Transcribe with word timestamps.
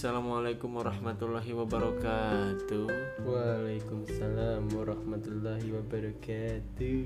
Assalamualaikum 0.00 0.80
warahmatullahi 0.80 1.52
wabarakatuh. 1.52 2.88
Waalaikumsalam 3.20 4.72
warahmatullahi 4.72 5.76
wabarakatuh. 5.76 7.04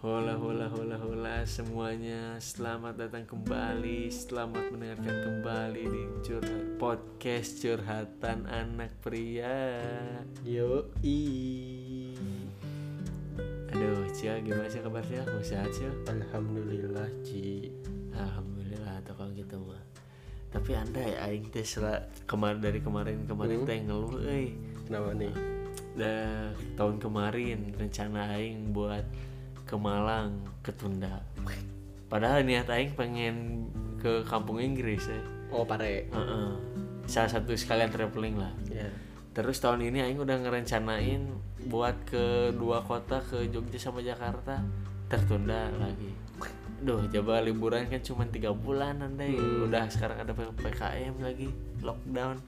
Hola 0.00 0.32
hola 0.40 0.64
hola 0.72 0.96
hola 0.96 1.44
semuanya 1.44 2.40
Selamat 2.40 2.96
datang 2.96 3.28
kembali 3.28 4.08
Selamat 4.08 4.64
mendengarkan 4.72 5.12
kembali 5.28 5.82
di 5.84 6.02
curhat, 6.24 6.80
podcast 6.80 7.60
curhatan 7.60 8.48
anak 8.48 8.96
pria 9.04 9.84
Yo 10.40 10.88
i. 11.04 11.20
Aduh 13.76 14.08
Cia 14.16 14.40
gimana 14.40 14.72
sih 14.72 14.80
kabar 14.80 15.04
Cia? 15.04 15.20
Mau 15.20 15.44
sehat 15.44 15.68
Cia? 15.68 15.92
Alhamdulillah 16.08 17.12
Ci. 17.20 17.68
Alhamdulillah 18.16 19.04
atau 19.04 19.12
kalau 19.20 19.36
gitu 19.36 19.60
mah 19.60 19.85
Tapi 20.56 20.72
anda 20.72 21.04
ya 21.04 21.28
Aing 21.28 21.52
teh 21.52 21.60
kemarin 22.24 22.64
dari 22.64 22.80
kemarin 22.80 23.28
kemarin 23.28 23.68
teh 23.68 23.76
ngeluh 23.84 24.24
euy 24.24 24.56
Kenapa 24.88 25.12
nih? 25.12 25.32
Dah 26.00 26.48
tahun 26.80 26.96
kemarin 26.96 27.76
rencana 27.76 28.32
Aing 28.32 28.72
buat 28.72 29.04
ke 29.68 29.76
Malang 29.76 30.40
ketunda 30.64 31.20
Padahal 32.08 32.40
niat 32.48 32.72
Aing 32.72 32.96
pengen 32.96 33.68
ke 34.00 34.24
kampung 34.24 34.56
Inggris 34.56 35.04
ya 35.04 35.20
Oh 35.52 35.68
pare. 35.68 36.08
Heeh. 36.08 36.48
Salah 37.04 37.30
satu 37.36 37.52
sekalian 37.52 37.92
traveling 37.92 38.40
lah 38.40 38.56
Ya. 38.72 38.88
Terus 39.36 39.60
tahun 39.60 39.84
ini 39.84 40.08
Aing 40.08 40.16
udah 40.16 40.40
ngerencanain 40.40 41.20
buat 41.68 42.08
ke 42.08 42.56
dua 42.56 42.80
kota 42.80 43.20
ke 43.20 43.44
Jogja 43.52 43.76
sama 43.76 44.00
Jakarta 44.00 44.64
tertunda 45.12 45.68
lagi. 45.76 46.16
Duh, 46.86 47.02
coba 47.10 47.42
liburan 47.42 47.90
kan 47.90 47.98
cuma 47.98 48.22
tiga 48.24 48.54
bulan 48.54 49.02
andai. 49.02 49.34
Udah 49.34 49.90
sekarang 49.90 50.22
ada 50.22 50.30
PPKM 50.30 51.18
lagi, 51.18 51.50
lockdown. 51.82 52.38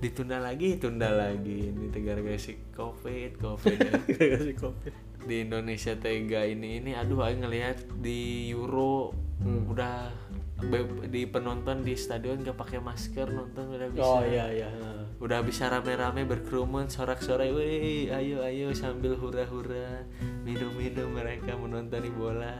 Ditunda 0.00 0.42
lagi, 0.42 0.74
tunda 0.74 1.06
lagi. 1.06 1.70
Ini 1.70 1.86
gara-gara 1.94 2.34
si 2.34 2.58
Covid, 2.74 3.38
Covid. 3.38 3.76
ya. 3.78 4.38
si 4.48 4.52
covid. 4.54 4.92
di 5.20 5.44
Indonesia 5.44 5.92
tega 5.94 6.42
ini 6.42 6.80
ini 6.80 6.96
aduh 6.96 7.20
Aing 7.20 7.44
ngelihat 7.44 7.84
di 8.00 8.48
Euro 8.50 9.12
udah 9.44 10.08
be- 10.64 11.04
di 11.12 11.28
penonton 11.28 11.84
di 11.84 11.92
stadion 11.92 12.40
gak 12.40 12.56
pakai 12.56 12.80
masker 12.80 13.28
nonton 13.28 13.68
udah 13.68 13.88
bisa 13.92 14.00
Oh 14.00 14.24
iya 14.24 14.48
iya. 14.48 14.72
udah 15.20 15.44
bisa 15.44 15.68
rame-rame 15.68 16.24
berkerumun 16.24 16.88
sorak-sorai 16.88 17.52
weh 17.52 18.08
ayo 18.08 18.40
ayo 18.40 18.72
sambil 18.72 19.12
hura-hura 19.12 20.08
minum-minum 20.40 21.12
mereka 21.12 21.52
menonton 21.52 22.00
di 22.00 22.08
bola 22.08 22.56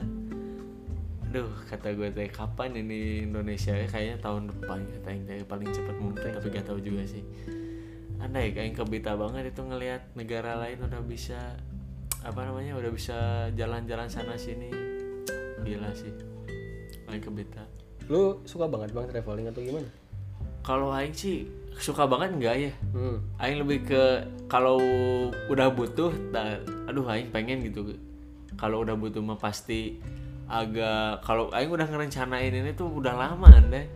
Duh 1.31 1.47
kata 1.65 1.95
gue 1.95 2.11
teh 2.11 2.27
kapan 2.27 2.75
ini 2.75 3.23
Indonesia 3.23 3.71
ya 3.71 3.87
kayaknya 3.87 4.19
tahun 4.19 4.51
depan 4.51 4.83
kata 4.83 5.09
yang 5.09 5.23
teh 5.25 5.39
paling 5.45 5.69
cepat 5.69 5.97
mungkin 5.97 6.29
tapi 6.29 6.47
gak 6.49 6.67
tahu 6.67 6.79
juga 6.79 7.07
sih 7.07 7.23
andai 8.19 8.51
kayak 8.51 8.77
kebita 8.77 9.15
banget 9.15 9.49
itu 9.49 9.63
ngelihat 9.63 10.13
negara 10.13 10.59
lain 10.59 10.83
udah 10.83 11.01
bisa 11.01 11.55
apa 12.21 12.41
namanya 12.43 12.77
udah 12.77 12.91
bisa 12.91 13.17
jalan-jalan 13.55 14.05
sana 14.07 14.35
sini 14.35 14.69
gila 15.61 15.89
sih 15.95 16.13
paling 17.03 17.23
kebita 17.23 17.63
Lu 18.07 18.43
suka 18.43 18.67
banget 18.67 18.91
bang 18.91 19.07
traveling 19.07 19.47
atau 19.49 19.63
gimana? 19.63 19.89
kalau 20.61 20.91
Aing 20.91 21.15
sih 21.15 21.47
suka 21.73 22.05
banget 22.05 22.35
enggak 22.35 22.57
ya 22.61 22.73
Hmm. 22.91 23.23
Aing 23.39 23.63
lebih 23.63 23.87
ke 23.87 24.05
kalau 24.45 24.77
udah 25.47 25.71
butuh, 25.71 26.11
ta- 26.29 26.59
aduh 26.85 27.07
Aing 27.07 27.31
pengen 27.31 27.63
gitu. 27.63 27.97
Kalau 28.59 28.83
udah 28.83 28.93
butuh 28.93 29.23
mah 29.23 29.39
pasti 29.39 29.97
agak 30.51 31.23
kalau 31.23 31.47
Aing 31.55 31.71
udah 31.71 31.87
ngerencanain 31.87 32.51
ini 32.51 32.75
tuh 32.75 32.91
udah 32.91 33.15
lama 33.15 33.47
deh. 33.71 33.87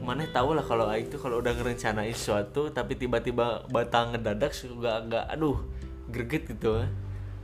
Mana 0.00 0.24
tahu 0.32 0.56
lah 0.56 0.64
kalau 0.64 0.88
Aing 0.88 1.12
tuh 1.12 1.20
kalau 1.20 1.44
udah 1.44 1.52
ngerencanain 1.52 2.16
sesuatu 2.16 2.72
tapi 2.72 2.96
tiba-tiba 2.96 3.68
batang 3.68 4.16
ngedadak 4.16 4.56
suka 4.56 5.04
agak 5.04 5.28
aduh 5.28 5.60
greget 6.08 6.48
gitu. 6.48 6.80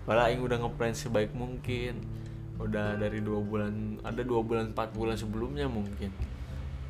Padahal 0.08 0.32
Aing 0.32 0.40
udah 0.40 0.56
ngeplan 0.56 0.96
sebaik 0.96 1.36
mungkin. 1.36 2.00
Udah 2.56 2.96
dari 2.96 3.20
dua 3.20 3.44
bulan, 3.44 4.00
ada 4.00 4.24
dua 4.24 4.40
bulan 4.40 4.72
empat 4.72 4.96
bulan 4.96 5.12
sebelumnya 5.12 5.68
mungkin. 5.68 6.08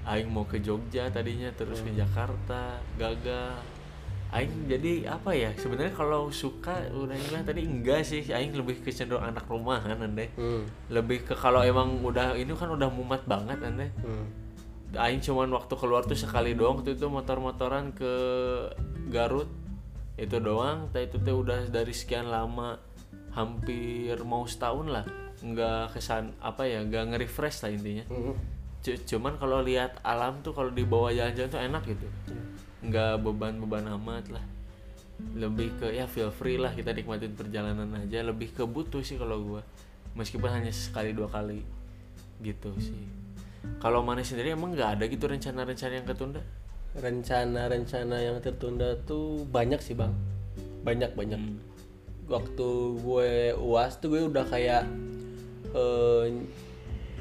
Aing 0.07 0.31
mau 0.31 0.47
ke 0.47 0.63
Jogja 0.63 1.11
tadinya 1.11 1.51
terus 1.51 1.83
ke 1.83 1.91
Jakarta 1.91 2.79
gagal 2.95 3.59
Aing 4.29 4.67
jadi 4.67 4.93
apa 5.09 5.31
ya 5.31 5.55
sebenarnya 5.55 5.93
kalau 5.93 6.29
suka 6.29 6.75
udah 6.89 7.15
bilang 7.15 7.43
tadi 7.43 7.63
enggak 7.63 8.03
sih. 8.03 8.27
Aing 8.27 8.53
lebih 8.53 8.79
ke 8.79 8.91
cenderung 8.91 9.23
anak 9.23 9.47
rumahan 9.47 9.97
ande 9.97 10.29
Hmm. 10.33 10.67
lebih 10.89 11.23
ke 11.23 11.35
kalau 11.35 11.61
emang 11.61 12.01
udah 12.01 12.35
ini 12.35 12.51
kan 12.53 12.69
udah 12.69 12.89
mumat 12.89 13.23
banget 13.25 13.59
ande 13.61 13.89
Hmm. 13.99 14.27
Aing 14.95 15.21
cuman 15.21 15.51
waktu 15.51 15.75
keluar 15.75 16.03
tuh 16.03 16.15
sekali 16.15 16.53
doang 16.53 16.81
tuh 16.81 16.93
itu 16.93 17.07
motor-motoran 17.07 17.93
ke 17.93 18.13
Garut. 19.07 19.47
Itu 20.17 20.39
doang 20.39 20.89
tapi 20.89 21.07
itu 21.07 21.19
tuh 21.19 21.37
udah 21.39 21.69
dari 21.69 21.93
sekian 21.93 22.27
lama 22.27 22.81
hampir 23.31 24.17
mau 24.23 24.45
setahun 24.45 24.87
lah. 24.87 25.05
Nggak 25.39 25.93
kesan 25.93 26.33
apa 26.41 26.65
ya 26.65 26.81
nggak 26.83 27.05
nge-refresh 27.11 27.63
lah 27.63 27.71
intinya. 27.71 28.05
Hmm. 28.09 28.35
C- 28.79 29.03
cuman 29.05 29.35
kalau 29.35 29.61
lihat 29.61 29.99
alam 30.03 30.41
tuh 30.41 30.51
kalau 30.51 30.71
dibawa 30.71 31.11
jalan-jalan 31.11 31.49
tuh 31.49 31.59
enak 31.61 31.83
gitu 31.85 32.07
nggak 32.85 33.25
beban-beban 33.25 33.89
amat 34.01 34.29
lah 34.33 34.45
lebih 35.33 35.73
ke 35.81 35.97
ya 35.97 36.05
feel 36.05 36.29
free 36.29 36.61
lah 36.61 36.77
kita 36.77 36.93
nikmatin 36.93 37.33
perjalanan 37.33 37.89
aja 37.97 38.21
lebih 38.21 38.53
ke 38.53 38.69
butuh 38.69 39.01
sih 39.01 39.17
kalau 39.17 39.41
gua 39.41 39.63
meskipun 40.13 40.53
hanya 40.53 40.69
sekali 40.69 41.17
dua 41.17 41.29
kali 41.33 41.65
gitu 42.45 42.69
sih 42.77 43.01
kalau 43.81 44.05
mana 44.05 44.21
sendiri 44.21 44.53
emang 44.53 44.77
nggak 44.77 45.01
ada 45.01 45.05
gitu 45.09 45.25
rencana-rencana 45.25 46.05
yang 46.05 46.07
ketunda 46.07 46.45
Rencana-rencana 46.97 48.17
yang 48.25 48.37
tertunda 48.41 48.97
tuh 49.05 49.45
banyak 49.53 49.77
sih 49.85 49.93
bang. 49.93 50.17
Banyak 50.81 51.13
banyak. 51.13 51.41
Waktu 52.25 52.69
gue 53.05 53.53
uas 53.61 54.01
tuh 54.01 54.17
gue 54.17 54.23
udah 54.25 54.49
kayak 54.49 54.89
eh, 55.77 56.25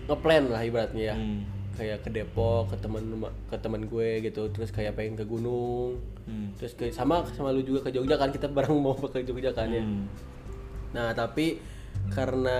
ngeplan 0.07 0.47
lah 0.47 0.63
ibaratnya 0.63 1.03
ya. 1.11 1.15
Hmm. 1.19 1.43
Kayak 1.75 2.01
ke 2.01 2.09
Depok 2.09 2.67
ke 2.67 2.77
teman 2.77 3.03
ke 3.45 3.57
teman 3.57 3.81
gue 3.83 4.09
gitu 4.21 4.47
terus 4.49 4.69
kayak 4.69 4.93
pengen 4.93 5.13
ke 5.13 5.23
gunung 5.23 5.99
Hmm. 6.23 6.49
terus 6.55 6.73
ke 6.73 6.89
sama 6.89 7.21
sama 7.29 7.51
lu 7.51 7.61
juga 7.61 7.83
ke 7.83 7.91
Jogja 7.91 8.15
kan 8.15 8.27
kita 8.29 8.47
bareng 8.47 8.73
mau 8.75 8.97
ke 8.97 9.21
Jogja 9.21 9.51
kan 9.51 9.67
ya 9.67 9.79
Hmm. 9.79 10.09
nah 10.89 11.11
tapi 11.11 11.61
karena 12.07 12.59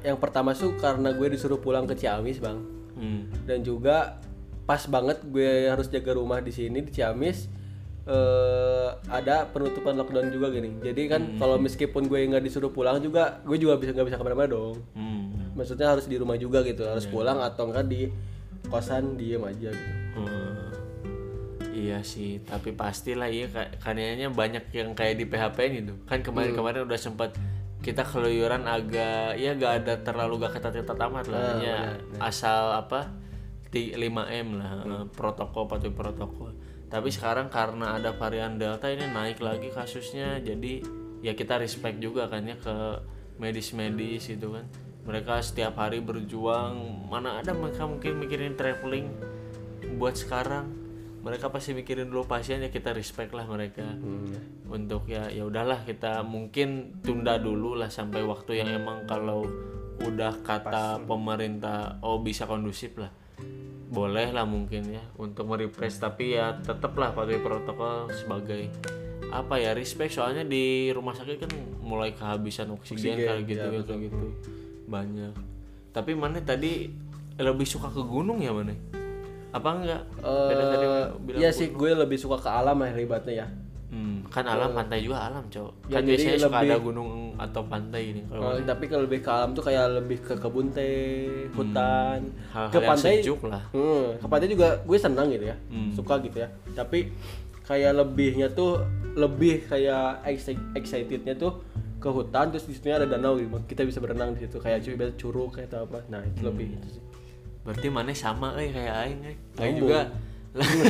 yang 0.00 0.16
pertama 0.16 0.52
tuh 0.52 0.74
karena 0.74 1.10
gue 1.10 1.28
disuruh 1.28 1.56
pulang 1.56 1.84
ke 1.84 1.94
Ciamis 1.94 2.38
bang 2.38 2.60
Hmm. 2.92 3.26
dan 3.42 3.60
juga 3.60 4.20
pas 4.62 4.80
banget 4.84 5.24
gue 5.24 5.66
harus 5.66 5.88
jaga 5.88 6.12
rumah 6.12 6.38
di 6.38 6.50
sini 6.50 6.78
di 6.78 6.90
Ciamis 6.90 7.48
eh 8.04 8.88
ada 9.08 9.46
penutupan 9.46 9.94
lockdown 9.94 10.28
juga 10.28 10.52
gini 10.52 10.76
jadi 10.78 11.08
kan 11.08 11.40
kalau 11.40 11.56
meskipun 11.56 12.04
gue 12.04 12.20
nggak 12.26 12.42
disuruh 12.42 12.68
pulang 12.68 13.00
juga 13.00 13.40
gue 13.42 13.56
juga 13.56 13.80
bisa 13.80 13.90
nggak 13.90 14.06
bisa 14.06 14.18
ke 14.18 14.24
mana-mana 14.24 14.48
dong 14.50 14.76
Hmm. 14.92 15.23
Maksudnya 15.54 15.88
harus 15.88 16.04
di 16.04 16.14
rumah 16.14 16.34
juga 16.34 16.60
gitu 16.60 16.82
harus 16.82 17.06
pulang 17.06 17.38
atau 17.38 17.66
enggak 17.66 17.86
di 17.86 18.10
kosan 18.64 19.14
diem 19.14 19.40
aja 19.40 19.70
gitu 19.70 19.92
Hmm. 20.14 20.70
Iya 21.74 22.06
sih, 22.06 22.38
tapi 22.40 22.70
pastilah 22.70 23.26
iya 23.26 23.50
ka- 23.50 23.66
kayaknya 23.82 24.30
banyak 24.30 24.70
yang 24.70 24.94
kayak 24.94 25.18
di 25.18 25.26
PHP 25.26 25.58
gitu. 25.74 25.92
Kan 26.04 26.22
kemarin-kemarin 26.22 26.86
udah 26.86 26.94
sempat 26.94 27.34
kita 27.82 28.00
keluyuran 28.00 28.62
agak 28.64 29.34
ya 29.34 29.52
gak 29.52 29.82
ada 29.82 29.94
terlalu 30.00 30.38
gak 30.38 30.54
ketat-ketat 30.54 30.94
amat 30.96 31.26
lah. 31.26 31.42
hanya 31.52 31.76
asal 32.22 32.72
apa 32.72 33.10
di 33.68 33.90
5M 33.90 34.48
lah 34.54 34.72
eh, 34.80 35.04
protokol 35.10 35.66
patuhi 35.66 35.90
protokol. 35.90 36.54
Tapi 36.86 37.10
sekarang 37.10 37.50
karena 37.50 37.98
ada 37.98 38.14
varian 38.14 38.54
Delta 38.54 38.86
ini 38.86 39.10
naik 39.10 39.42
lagi 39.42 39.66
kasusnya 39.68 40.38
jadi 40.38 40.78
ya 41.20 41.34
kita 41.34 41.58
respect 41.58 41.98
juga 41.98 42.30
kan 42.30 42.46
ya 42.46 42.54
ke 42.54 43.02
medis-medis 43.36 44.30
itu 44.30 44.46
kan. 44.46 44.62
Mereka 45.04 45.44
setiap 45.44 45.76
hari 45.76 46.00
berjuang, 46.00 47.04
mana 47.12 47.36
ada 47.36 47.52
mereka 47.52 47.84
mungkin 47.84 48.16
mikirin 48.16 48.56
traveling 48.56 49.12
buat 50.00 50.16
sekarang. 50.16 50.64
Mereka 51.20 51.52
pasti 51.52 51.76
mikirin 51.76 52.08
dulu 52.08 52.24
pasien 52.28 52.60
ya 52.64 52.72
kita 52.72 52.96
respect 52.96 53.36
lah 53.36 53.44
mereka. 53.44 53.84
Untuk 54.68 55.08
ya 55.08 55.28
ya 55.28 55.44
udahlah 55.44 55.84
kita 55.84 56.24
mungkin 56.24 57.00
tunda 57.04 57.36
dulu 57.36 57.76
lah 57.76 57.92
sampai 57.92 58.24
waktu 58.24 58.64
yang 58.64 58.68
emang 58.72 59.04
kalau 59.04 59.44
udah 60.04 60.40
kata 60.44 61.04
pemerintah 61.04 62.00
oh 62.00 62.20
bisa 62.20 62.48
kondusif 62.48 62.96
lah. 62.96 63.12
Boleh 63.92 64.32
lah 64.32 64.48
mungkin 64.48 64.88
ya 64.88 65.04
untuk 65.20 65.48
merefresh. 65.48 66.00
Tapi 66.00 66.36
ya 66.36 66.60
tetaplah 66.60 67.12
pakai 67.12 67.40
protokol 67.44 68.08
sebagai 68.12 68.72
apa 69.32 69.60
ya 69.60 69.76
respect. 69.76 70.16
Soalnya 70.16 70.44
di 70.44 70.92
rumah 70.92 71.12
sakit 71.12 71.36
kan 71.40 71.52
mulai 71.84 72.16
kehabisan 72.16 72.72
oksigen, 72.72 73.20
kayak 73.20 73.44
gitu 73.44 73.68
gitu 73.80 73.92
gitu 74.08 74.26
banyak 74.94 75.34
tapi 75.90 76.10
mana 76.12 76.38
tadi 76.40 76.90
lebih 77.36 77.66
suka 77.66 77.88
ke 77.88 78.02
gunung 78.02 78.38
ya 78.38 78.50
mana 78.50 78.70
apa 79.50 79.68
enggak 79.72 80.02
Beda 80.20 80.64
tadi 80.68 80.86
bilang 81.20 81.38
iya 81.38 81.50
sih 81.50 81.70
gue 81.70 81.90
lebih 81.92 82.14
suka 82.16 82.36
ke 82.36 82.48
alam 82.48 82.76
lah 82.76 82.90
ribatnya 82.92 83.34
ya 83.36 83.48
Hmm, 83.86 84.26
kan 84.26 84.42
alam 84.42 84.74
pantai 84.74 84.98
juga 85.00 85.22
alam 85.22 85.46
cowok 85.46 85.86
Ya, 85.86 85.92
kan 85.92 86.02
jadi 86.02 86.18
biasanya 86.18 86.38
suka 86.40 86.50
lebih- 86.56 86.66
ada 86.66 86.76
gunung 86.82 87.10
atau 87.36 87.62
pantai 87.64 88.02
ini 88.08 88.20
kalau 88.26 88.42
Oh, 88.44 88.58
tapi 88.60 88.84
kalau 88.84 89.02
lebih 89.06 89.20
ke 89.20 89.30
alam 89.30 89.50
tuh 89.52 89.62
kayak 89.62 89.86
lebih 89.94 90.18
ke 90.18 90.34
kebun 90.34 90.66
teh, 90.68 91.46
hutan, 91.54 92.18
hal-hal 92.48 92.70
ke 92.70 92.76
yang 92.76 92.90
pantai. 92.90 93.14
sejuk 93.16 93.40
lah. 93.44 93.62
Hmm, 93.70 94.18
ke 94.18 94.26
pantai 94.26 94.48
juga 94.48 94.82
gue 94.82 94.98
senang 94.98 95.30
gitu 95.30 95.46
ya, 95.46 95.54
Hmm. 95.68 95.94
suka 95.94 96.18
gitu 96.18 96.36
ya. 96.36 96.48
Tapi 96.74 97.14
kayak 97.62 97.92
lebihnya 97.94 98.50
tuh 98.50 98.82
lebih 99.14 99.62
kayak 99.64 100.26
exci- 100.26 100.58
excitednya 100.74 101.34
tuh 101.36 101.62
ke 102.04 102.12
hutan 102.12 102.52
terus 102.52 102.68
di 102.68 102.76
situ 102.76 102.92
ada 102.92 103.08
danau 103.08 103.40
gitu. 103.40 103.48
Kita 103.64 103.80
bisa 103.80 103.96
berenang 103.96 104.36
di 104.36 104.44
situ 104.44 104.60
kayak 104.60 104.84
cuy 104.84 104.92
curug 105.16 105.56
kayak 105.56 105.72
atau 105.72 105.88
apa. 105.88 106.04
Nah, 106.12 106.20
itu 106.20 106.44
lebih 106.44 106.68
Hmm. 106.68 106.76
itu 106.76 107.00
sih. 107.00 107.02
berarti 107.64 107.88
mana 107.88 108.12
sama 108.12 108.52
eh 108.60 108.68
kayak 108.68 108.94
aing 109.00 109.20
eh 109.24 109.36
aing 109.56 109.76
juga 109.80 110.12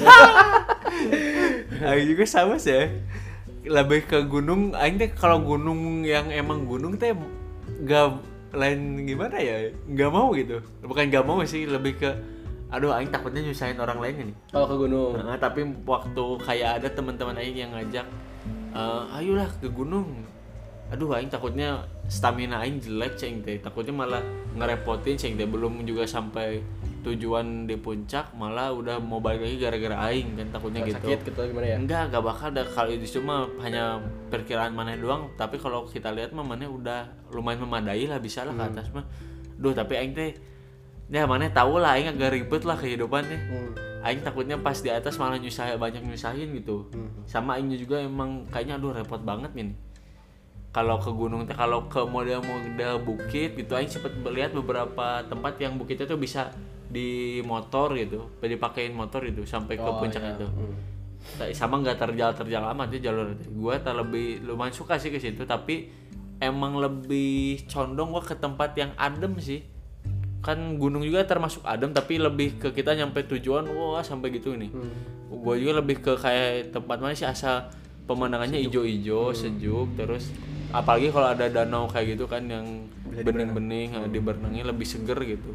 aing 1.86 2.06
juga 2.10 2.24
sama 2.26 2.58
sih 2.58 2.74
eh. 2.74 2.90
lebih 3.64 4.04
ke 4.04 4.18
gunung 4.26 4.74
aing 4.74 4.98
teh 4.98 5.08
kalau 5.14 5.38
gunung 5.38 6.02
yang 6.02 6.26
emang 6.28 6.66
gunung 6.66 6.98
teh 6.98 7.14
gak 7.86 8.18
lain 8.50 9.06
gimana 9.06 9.38
ya 9.38 9.70
nggak 9.86 10.10
mau 10.10 10.34
gitu 10.34 10.58
bukan 10.82 11.06
nggak 11.06 11.22
mau 11.22 11.38
sih 11.46 11.62
lebih 11.62 11.94
ke 11.94 12.10
aduh 12.74 12.90
aing 12.90 13.14
takutnya 13.14 13.46
nyusahin 13.46 13.78
orang 13.78 14.02
lainnya 14.02 14.34
nih 14.34 14.36
Kalau 14.50 14.66
ke 14.66 14.74
gunung. 14.74 15.14
Nah, 15.14 15.38
tapi 15.38 15.62
waktu 15.86 16.24
kayak 16.42 16.70
ada 16.82 16.88
teman-teman 16.90 17.38
aing 17.38 17.54
yang 17.54 17.70
ngajak 17.70 18.02
"Eh, 18.74 19.02
ayolah 19.14 19.46
ke 19.62 19.70
gunung 19.70 20.26
aduh 20.92 21.16
aing 21.16 21.32
takutnya 21.32 21.84
stamina 22.06 22.60
aing 22.60 22.78
jelek 22.78 23.16
ceng 23.16 23.40
teh 23.40 23.56
takutnya 23.58 23.94
malah 23.96 24.22
ngerepotin 24.54 25.16
ceng 25.16 25.34
teh 25.34 25.48
belum 25.48 25.82
juga 25.88 26.04
sampai 26.04 26.60
tujuan 27.04 27.68
di 27.68 27.76
puncak 27.76 28.32
malah 28.32 28.72
udah 28.72 28.96
mau 28.96 29.20
balik 29.20 29.44
lagi 29.44 29.56
gara-gara 29.60 29.96
aing 30.08 30.40
kan 30.40 30.48
takutnya 30.48 30.80
Nggak 30.80 30.88
gitu 30.88 31.04
sakit 31.04 31.18
gitu 31.28 31.40
gimana 31.52 31.66
ya? 31.68 31.76
enggak 31.76 32.02
enggak 32.08 32.22
bakal 32.24 32.48
ada 32.48 32.62
kalau 32.64 32.90
itu 32.96 33.20
cuma 33.20 33.44
hanya 33.60 34.00
perkiraan 34.32 34.72
mana 34.72 34.96
doang 34.96 35.28
tapi 35.36 35.60
kalau 35.60 35.84
kita 35.84 36.08
lihat 36.16 36.32
mah 36.32 36.44
mana 36.44 36.64
udah 36.64 37.12
lumayan 37.32 37.60
memadai 37.64 38.08
lah 38.08 38.16
bisa 38.20 38.44
lah 38.48 38.56
ke 38.56 38.64
atas 38.72 38.88
mah 38.96 39.04
duh 39.60 39.76
tapi 39.76 40.00
aing 40.00 40.16
teh 40.16 40.32
ya 41.12 41.28
mana 41.28 41.52
tahu 41.52 41.76
lah 41.76 42.00
aing 42.00 42.08
agak 42.16 42.32
ribet 42.32 42.62
lah 42.64 42.76
kehidupannya 42.80 43.38
Hmm. 43.44 43.72
Aing 44.04 44.20
takutnya 44.20 44.60
pas 44.60 44.76
di 44.76 44.92
atas 44.92 45.16
malah 45.16 45.40
nyusah 45.40 45.80
banyak 45.80 46.04
nyusahin 46.04 46.52
gitu. 46.60 46.92
Hmm. 46.92 47.08
Sama 47.24 47.56
Aingnya 47.56 47.80
juga 47.80 48.04
emang 48.04 48.44
kayaknya 48.52 48.76
aduh 48.76 48.92
repot 48.92 49.16
banget 49.24 49.56
nih. 49.56 49.72
Kalau 50.74 50.98
ke 50.98 51.06
gunung 51.08 51.46
teh 51.46 51.54
kalau 51.54 51.86
ke 51.86 52.02
model-model 52.02 52.98
bukit 53.00 53.54
gitu 53.54 53.72
Aing 53.72 53.86
sempet 53.86 54.10
melihat 54.18 54.50
beberapa 54.52 55.22
tempat 55.22 55.54
yang 55.56 55.78
bukitnya 55.78 56.04
tuh 56.04 56.18
bisa 56.18 56.50
di 56.84 57.38
motor 57.42 57.94
gitu, 57.94 58.26
dipakein 58.38 58.90
motor 58.90 59.22
itu 59.22 59.46
sampai 59.46 59.74
ke 59.74 59.86
Oh, 59.86 59.98
puncak 59.98 60.18
iya. 60.20 60.34
itu. 60.34 60.46
Hmm. 60.46 60.74
Sama 61.50 61.78
nggak 61.78 61.96
terjal 61.96 62.34
terjal 62.34 62.62
amat 62.68 62.90
itu 62.90 63.06
jalur 63.06 63.30
itu. 63.30 63.46
Gua 63.50 63.78
terlebih 63.78 64.42
lumayan 64.42 64.70
suka 64.70 64.98
sih 64.98 65.08
ke 65.08 65.16
situ 65.16 65.46
tapi 65.46 65.88
emang 66.36 66.76
lebih 66.76 67.64
condong 67.64 68.10
gua 68.10 68.20
ke 68.20 68.34
tempat 68.34 68.74
yang 68.74 68.90
adem 68.98 69.38
sih 69.38 69.62
kan 70.40 70.58
gunung 70.76 71.00
juga 71.00 71.24
termasuk 71.24 71.64
adem 71.64 71.88
tapi 71.88 72.20
lebih 72.20 72.60
ke 72.60 72.68
kita 72.70 72.92
nyampe 72.92 73.24
tujuan 73.24 73.64
wah 73.64 74.04
sampai 74.04 74.28
gitu 74.28 74.52
nih 74.52 74.68
Hmm. 74.68 74.92
gue 75.32 75.54
juga 75.56 75.80
lebih 75.80 75.98
ke 75.98 76.12
kayak 76.14 76.68
tempat 76.70 77.00
mana 77.00 77.10
sih 77.10 77.24
asal 77.24 77.64
pemandangannya 78.04 78.60
hijau-hijau 78.60 79.32
sejuk 79.32 79.96
terus 79.96 80.28
apalagi 80.74 81.14
kalau 81.14 81.30
ada 81.30 81.46
danau 81.46 81.86
kayak 81.86 82.18
gitu 82.18 82.26
kan 82.26 82.42
yang 82.50 82.90
bening-bening 83.14 83.94
eh, 83.94 84.08
diberenangi 84.10 84.66
lebih 84.66 84.82
seger 84.82 85.14
gitu. 85.22 85.54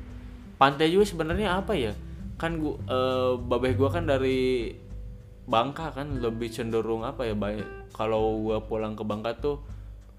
Pantai 0.56 0.95
juga 0.95 1.04
sebenarnya 1.04 1.60
apa 1.60 1.75
ya? 1.75 1.92
Kan 2.39 2.63
gua 2.63 2.80
eh, 2.88 3.33
babeh 3.36 3.75
gua 3.75 3.92
kan 3.92 4.07
dari 4.07 4.71
Bangka 5.50 5.92
kan 5.92 6.24
lebih 6.24 6.54
cenderung 6.54 7.01
apa 7.01 7.25
ya 7.25 7.33
baik 7.33 7.92
kalau 7.92 8.38
gua 8.39 8.63
pulang 8.63 8.95
ke 8.95 9.04
Bangka 9.04 9.36
tuh 9.36 9.60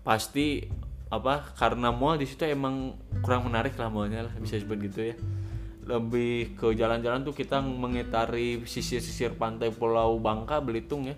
pasti 0.04 0.68
apa 1.08 1.54
karena 1.56 1.94
mall 1.94 2.18
di 2.18 2.26
situ 2.28 2.46
emang 2.46 2.94
kurang 3.22 3.46
menarik 3.48 3.74
lah 3.80 3.88
mallnya 3.88 4.28
lah 4.28 4.34
bisa 4.36 4.60
disebut 4.60 4.78
gitu 4.92 5.00
ya. 5.10 5.14
Lebih 5.88 6.60
ke 6.60 6.76
jalan-jalan 6.76 7.24
tuh 7.24 7.32
kita 7.32 7.64
mengitari 7.64 8.60
sisir-sisir 8.68 9.32
pantai 9.34 9.72
Pulau 9.72 10.20
Bangka 10.20 10.60
Belitung 10.60 11.08
ya 11.08 11.16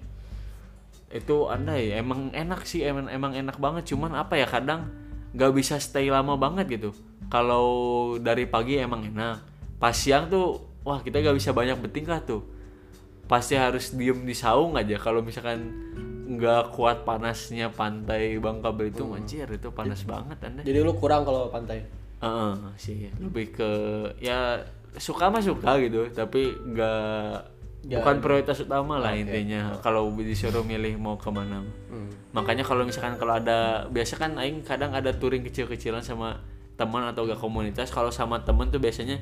itu 1.12 1.47
andai 1.47 1.93
emang 1.93 2.32
enak 2.32 2.64
sih 2.64 2.82
emang 2.82 3.06
emang 3.12 3.37
enak 3.37 3.61
banget. 3.61 3.93
Cuman 3.93 4.17
apa 4.17 4.41
ya 4.41 4.49
kadang 4.49 4.88
nggak 5.37 5.53
bisa 5.53 5.76
stay 5.76 6.09
lama 6.09 6.37
banget 6.41 6.81
gitu. 6.81 6.91
Kalau 7.29 7.69
dari 8.20 8.49
pagi 8.49 8.81
emang 8.81 9.05
enak. 9.09 9.44
Pas 9.76 9.93
siang 9.93 10.29
tuh 10.32 10.61
wah 10.85 11.00
kita 11.05 11.20
nggak 11.20 11.37
bisa 11.37 11.53
banyak 11.53 11.79
bertingkah 11.81 12.20
tuh. 12.25 12.43
Pasti 13.29 13.56
harus 13.56 13.93
diem 13.93 14.25
di 14.25 14.37
saung 14.37 14.76
aja. 14.76 14.97
Kalau 14.97 15.20
misalkan 15.20 15.69
nggak 16.32 16.73
kuat 16.73 17.05
panasnya 17.05 17.69
pantai 17.69 18.41
Bangka 18.41 18.73
Belitung 18.73 19.12
anjir 19.12 19.44
itu 19.53 19.69
panas 19.75 20.00
banget 20.06 20.38
anda 20.49 20.64
Jadi 20.64 20.79
lu 20.81 20.97
kurang 20.97 21.29
kalau 21.29 21.53
pantai. 21.53 21.85
Heeh, 22.23 22.53
sih. 22.79 23.11
Lebih 23.19 23.47
ke 23.53 23.70
ya 24.23 24.62
suka 24.97 25.29
mah 25.29 25.43
suka 25.44 25.76
gitu. 25.82 26.09
Tapi 26.14 26.56
nggak 26.73 27.51
Ya, 27.82 27.99
bukan 27.99 28.23
prioritas 28.23 28.62
utama 28.62 29.02
lah 29.02 29.11
intinya 29.11 29.75
kalau 29.82 30.06
disuruh 30.14 30.62
milih 30.62 30.94
mau 31.02 31.19
ke 31.19 31.26
mana 31.34 31.67
Hmm. 31.90 32.08
makanya 32.31 32.62
kalau 32.62 32.87
misalkan 32.87 33.19
kalau 33.19 33.37
ada 33.37 33.90
biasa 33.90 34.17
kan 34.17 34.38
aing 34.38 34.62
kadang 34.62 34.94
ada 34.94 35.11
touring 35.11 35.43
kecil-kecilan 35.43 36.00
sama 36.00 36.40
teman 36.79 37.02
atau 37.05 37.26
gak 37.26 37.43
komunitas 37.43 37.90
kalau 37.90 38.08
sama 38.08 38.40
temen 38.46 38.70
tuh 38.70 38.79
biasanya 38.79 39.19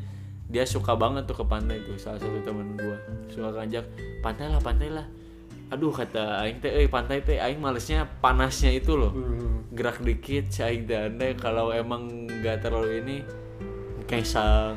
dia 0.46 0.68
suka 0.68 0.92
banget 0.92 1.24
tuh 1.24 1.40
ke 1.40 1.44
pantai 1.48 1.80
tuh 1.82 1.96
salah 1.96 2.20
satu 2.20 2.36
temen 2.44 2.76
gua. 2.76 2.98
Suka 3.32 3.54
ngajak 3.54 3.86
pantai 4.20 4.46
lah 4.52 4.60
pantai 4.60 4.88
lah. 4.92 5.06
Aduh 5.70 5.94
kata 5.94 6.42
aing 6.44 6.58
teh 6.60 6.68
eh 6.68 6.86
pantai 6.90 7.22
teh 7.22 7.38
aing 7.38 7.62
malesnya 7.62 8.04
panasnya 8.20 8.74
itu 8.76 8.92
loh. 8.98 9.14
Hmm. 9.16 9.64
gerak 9.70 10.02
dikit 10.02 10.50
cai 10.50 10.82
dana 10.82 11.30
kalau 11.38 11.70
emang 11.70 12.26
nggak 12.26 12.60
terlalu 12.60 13.00
ini 13.00 13.16
kesang 14.04 14.74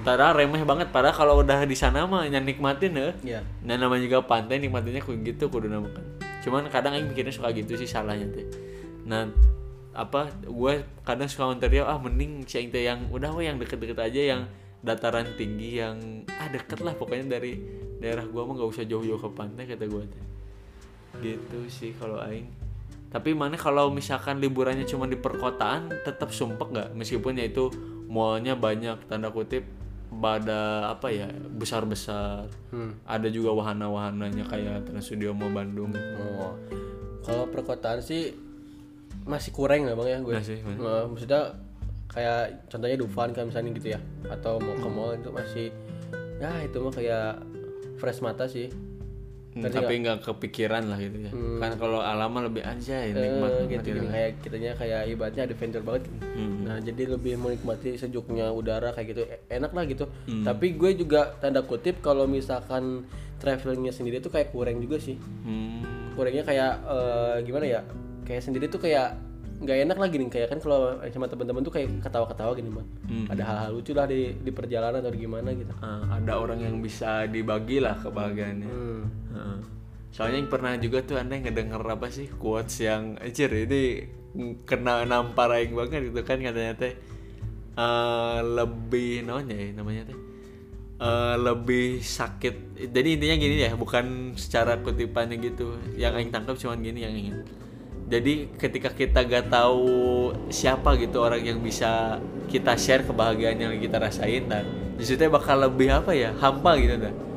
Padahal 0.00 0.32
remeh 0.40 0.64
banget. 0.64 0.88
Padahal 0.88 1.14
kalau 1.14 1.34
udah 1.44 1.68
di 1.68 1.76
sana 1.76 2.08
mah 2.08 2.24
yang 2.24 2.42
nikmatin 2.42 2.96
ya 2.96 3.10
Iya. 3.22 3.40
nah 3.62 3.76
namanya 3.76 4.08
juga 4.08 4.18
pantai 4.24 4.56
nikmatinnya 4.58 5.04
kayak 5.04 5.20
gitu 5.22 5.52
kudu 5.52 5.68
namakan. 5.68 6.02
Cuman 6.40 6.66
kadang 6.72 6.96
aing 6.96 7.12
mikirnya 7.12 7.30
suka 7.30 7.52
gitu 7.52 7.76
sih 7.76 7.86
salahnya 7.86 8.26
teh. 8.32 8.46
Nah 9.04 9.30
apa 9.92 10.32
gue 10.42 10.88
kadang 11.04 11.28
suka 11.28 11.52
ngonter 11.52 11.84
ah 11.84 12.00
mending 12.00 12.48
si 12.48 12.64
teh 12.72 12.88
yang 12.88 13.12
udah 13.12 13.30
we 13.36 13.44
yang 13.44 13.60
deket-deket 13.60 14.00
aja 14.00 14.20
yang 14.36 14.40
dataran 14.82 15.28
tinggi 15.38 15.78
yang 15.78 16.26
ah 16.32 16.48
deket 16.50 16.82
lah 16.82 16.96
pokoknya 16.98 17.38
dari 17.38 17.60
daerah 18.02 18.26
gua 18.26 18.42
mah 18.50 18.58
nggak 18.58 18.70
usah 18.74 18.82
jauh-jauh 18.82 19.20
ke 19.20 19.30
pantai 19.30 19.64
kata 19.70 19.86
gue 19.86 20.04
teh. 20.10 20.24
Gitu 21.22 21.58
sih 21.70 21.92
kalau 21.94 22.18
aing. 22.18 22.50
Tapi 23.12 23.36
mana 23.36 23.60
kalau 23.60 23.92
misalkan 23.92 24.40
liburannya 24.40 24.88
cuma 24.88 25.04
di 25.04 25.20
perkotaan 25.20 25.92
tetap 26.02 26.32
sumpek 26.32 26.72
nggak? 26.72 26.88
Meskipun 26.96 27.36
ya 27.36 27.44
itu 27.44 27.68
mallnya 28.08 28.56
banyak 28.56 29.04
tanda 29.06 29.28
kutip 29.28 29.62
pada 30.12 30.92
apa 30.92 31.08
ya 31.08 31.24
besar 31.56 31.88
besar 31.88 32.44
Hmm. 32.68 32.92
ada 33.04 33.28
juga 33.28 33.52
wahana-wahananya 33.52 34.44
kayak 34.44 34.84
Trans 34.84 35.04
Studio 35.04 35.32
Mall 35.32 35.50
Bandung 35.50 35.92
Oh. 36.18 36.52
Kalau 37.22 37.46
perkotaan 37.48 38.02
sih 38.02 38.34
masih 39.22 39.54
kurang 39.54 39.86
lah 39.86 39.94
bang 39.94 40.08
ya 40.08 40.18
gue. 40.18 40.34
Masih, 40.34 40.58
masih. 40.66 40.80
Nah, 40.82 41.06
maksudnya 41.06 41.40
kayak 42.10 42.66
contohnya 42.66 42.96
Dufan 42.98 43.30
kan 43.30 43.46
misalnya 43.46 43.70
gitu 43.72 43.88
ya, 43.94 44.00
atau 44.28 44.58
mau 44.58 44.74
ke 44.74 44.88
mall 44.90 45.14
itu 45.14 45.30
masih 45.30 45.66
ya 46.42 46.50
itu 46.60 46.76
mah 46.76 46.90
kayak 46.90 47.38
fresh 47.96 48.20
mata 48.20 48.44
sih. 48.44 48.66
Hmm, 49.52 49.68
tapi 49.68 50.00
nggak 50.00 50.24
kepikiran 50.24 50.88
lah 50.88 50.96
gitu 50.96 51.18
ya 51.18 51.30
kan 51.58 51.76
kalau 51.76 52.00
alam 52.00 52.28
mah 52.28 52.42
lebih 52.42 52.64
anjay 52.64 53.12
nikmat 53.12 53.20
Eh, 53.52 53.60
nikmat 53.62 53.84
gitu, 53.84 53.88
gitu. 53.94 54.08
kayak 54.08 54.30
kitanya 54.40 54.72
kayak 54.72 55.00
ibaratnya 55.06 55.42
adventure 55.44 55.80
banget. 55.80 56.02
Hmm. 56.32 56.64
Nah 56.64 56.76
jadi 56.78 57.02
lebih 57.06 57.36
menikmati 57.36 57.90
sejuknya 57.94 58.48
udara 58.48 58.90
kayak 58.90 59.06
gitu 59.08 59.22
E- 59.22 59.44
enak 59.52 59.70
lah 59.70 59.84
gitu. 59.84 60.08
Hmm. 60.24 60.40
Tapi 60.42 60.72
gue 60.72 60.90
juga 60.96 61.36
tanda 61.36 61.60
kutip 61.60 62.00
kalau 62.00 62.24
misalkan 62.24 63.04
travelingnya 63.36 63.90
sendiri 63.90 64.18
tuh 64.18 64.30
kayak 64.30 64.50
kurang 64.50 64.78
juga 64.78 64.96
sih. 64.96 65.20
Hmm, 65.44 65.84
kurangnya 66.12 66.42
kayak 66.42 66.72
eh, 66.82 67.36
gimana 67.42 67.66
ya 67.66 67.80
kayak 68.22 68.40
sendiri 68.40 68.66
tuh 68.66 68.78
kayak 68.78 69.18
nggak 69.62 69.78
enak 69.86 69.98
lagi 69.98 70.14
nih 70.18 70.28
kayak 70.28 70.48
kan 70.50 70.58
kalau 70.58 70.98
sama 71.06 71.30
teman-teman 71.30 71.62
tuh 71.62 71.70
kayak 71.70 71.88
ketawa-ketawa 72.02 72.52
gini 72.52 72.70
bang 72.74 72.88
Hmm. 73.06 73.26
ada 73.30 73.42
hal-hal 73.46 73.70
lucu 73.72 73.92
lah 73.94 74.10
di 74.10 74.34
di 74.34 74.50
perjalanan 74.50 74.98
atau 74.98 75.14
gimana 75.14 75.54
gitu. 75.54 75.70
Ah, 75.78 76.18
ada 76.18 76.32
orang 76.36 76.58
yang 76.58 76.82
bisa 76.82 77.30
dibagi 77.30 77.78
lah 77.78 77.94
kebahagiaannya. 77.96 78.68
Hmm. 78.68 79.02
Heeh. 79.32 79.58
Soalnya 80.12 80.42
yang 80.42 80.50
pernah 80.50 80.74
juga 80.76 80.98
tuh 81.00 81.16
anda 81.16 81.38
ngedenger 81.38 81.80
apa 81.80 82.10
sih 82.10 82.26
quotes 82.28 82.82
yang 82.82 83.16
anjir 83.16 83.48
ini 83.48 84.10
kena 84.64 85.06
nampar 85.06 85.54
aing 85.54 85.72
banget 85.72 86.10
gitu 86.10 86.20
kan 86.20 86.42
katanya 86.42 86.74
teh. 86.74 86.92
Eh, 87.72 88.38
lebih 88.42 89.24
naonnya 89.24 89.56
ya 89.56 89.68
namanya 89.72 90.02
teh? 90.12 90.18
Eh, 91.02 91.36
lebih 91.40 91.98
sakit. 91.98 92.76
Jadi 92.92 93.08
intinya 93.16 93.36
gini 93.38 93.56
ya 93.62 93.72
bukan 93.74 94.36
secara 94.36 94.76
kutipannya 94.78 95.40
gitu. 95.40 95.78
Yang 95.96 96.12
aing 96.18 96.30
tangkap 96.30 96.56
cuman 96.58 96.78
gini 96.78 97.00
yang 97.02 97.14
ingin 97.16 97.36
jadi 98.12 98.52
ketika 98.60 98.92
kita 98.92 99.24
gak 99.24 99.48
tahu 99.48 100.36
siapa 100.52 101.00
gitu 101.00 101.24
orang 101.24 101.40
yang 101.40 101.58
bisa 101.64 102.20
kita 102.52 102.76
share 102.76 103.08
kebahagiaan 103.08 103.56
yang 103.56 103.72
kita 103.80 103.96
rasain 103.96 104.44
dan 104.52 104.68
di 105.00 105.04
situ 105.08 105.24
bakal 105.32 105.56
lebih 105.56 105.88
apa 105.88 106.12
ya 106.12 106.36
hampa 106.36 106.76
gitu 106.76 107.00
dah 107.00 107.32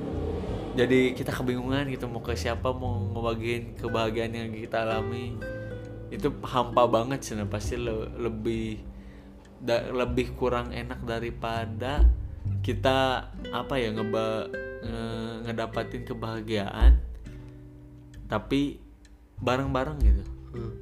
jadi 0.75 1.15
kita 1.15 1.31
kebingungan 1.31 1.87
gitu 1.87 2.11
mau 2.11 2.19
ke 2.19 2.35
siapa 2.35 2.75
mau 2.75 2.99
ngebagiin 3.15 3.79
kebahagiaan 3.79 4.35
yang 4.35 4.51
kita 4.51 4.83
alami. 4.83 5.31
Itu 6.11 6.35
hampa 6.43 6.83
banget 6.83 7.23
sih 7.23 7.39
pasti 7.47 7.79
le- 7.79 8.11
lebih 8.19 8.83
da- 9.63 9.87
lebih 9.95 10.35
kurang 10.35 10.75
enak 10.75 10.99
daripada 11.07 12.03
kita 12.59 13.31
apa 13.55 13.73
ya 13.79 13.95
ngeba 13.95 14.51
nge- 14.83 15.37
ngedapatin 15.47 16.03
kebahagiaan 16.03 16.99
tapi 18.27 18.77
bareng-bareng 19.39 19.97
gitu 20.03 20.23
Hmm. 20.55 20.73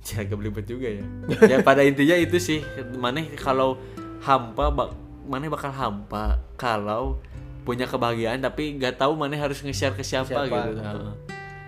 agak 0.20 0.36
belibet 0.36 0.64
juga 0.66 0.88
ya 0.90 1.04
ya 1.52 1.56
pada 1.64 1.84
intinya 1.84 2.16
itu 2.16 2.36
sih 2.40 2.60
mana 2.98 3.24
kalau 3.38 3.78
hampa 4.20 4.68
bak 4.72 4.90
mana 5.28 5.46
bakal 5.48 5.70
hampa 5.70 6.40
kalau 6.58 7.20
punya 7.62 7.86
kebahagiaan 7.86 8.40
tapi 8.40 8.76
nggak 8.80 8.98
tahu 8.98 9.14
mana 9.14 9.36
harus 9.36 9.60
nge-share 9.60 9.94
ke 9.94 10.02
siapa, 10.02 10.32
Siapa, 10.32 10.48
gitu. 10.48 10.80
Nah, 10.80 11.14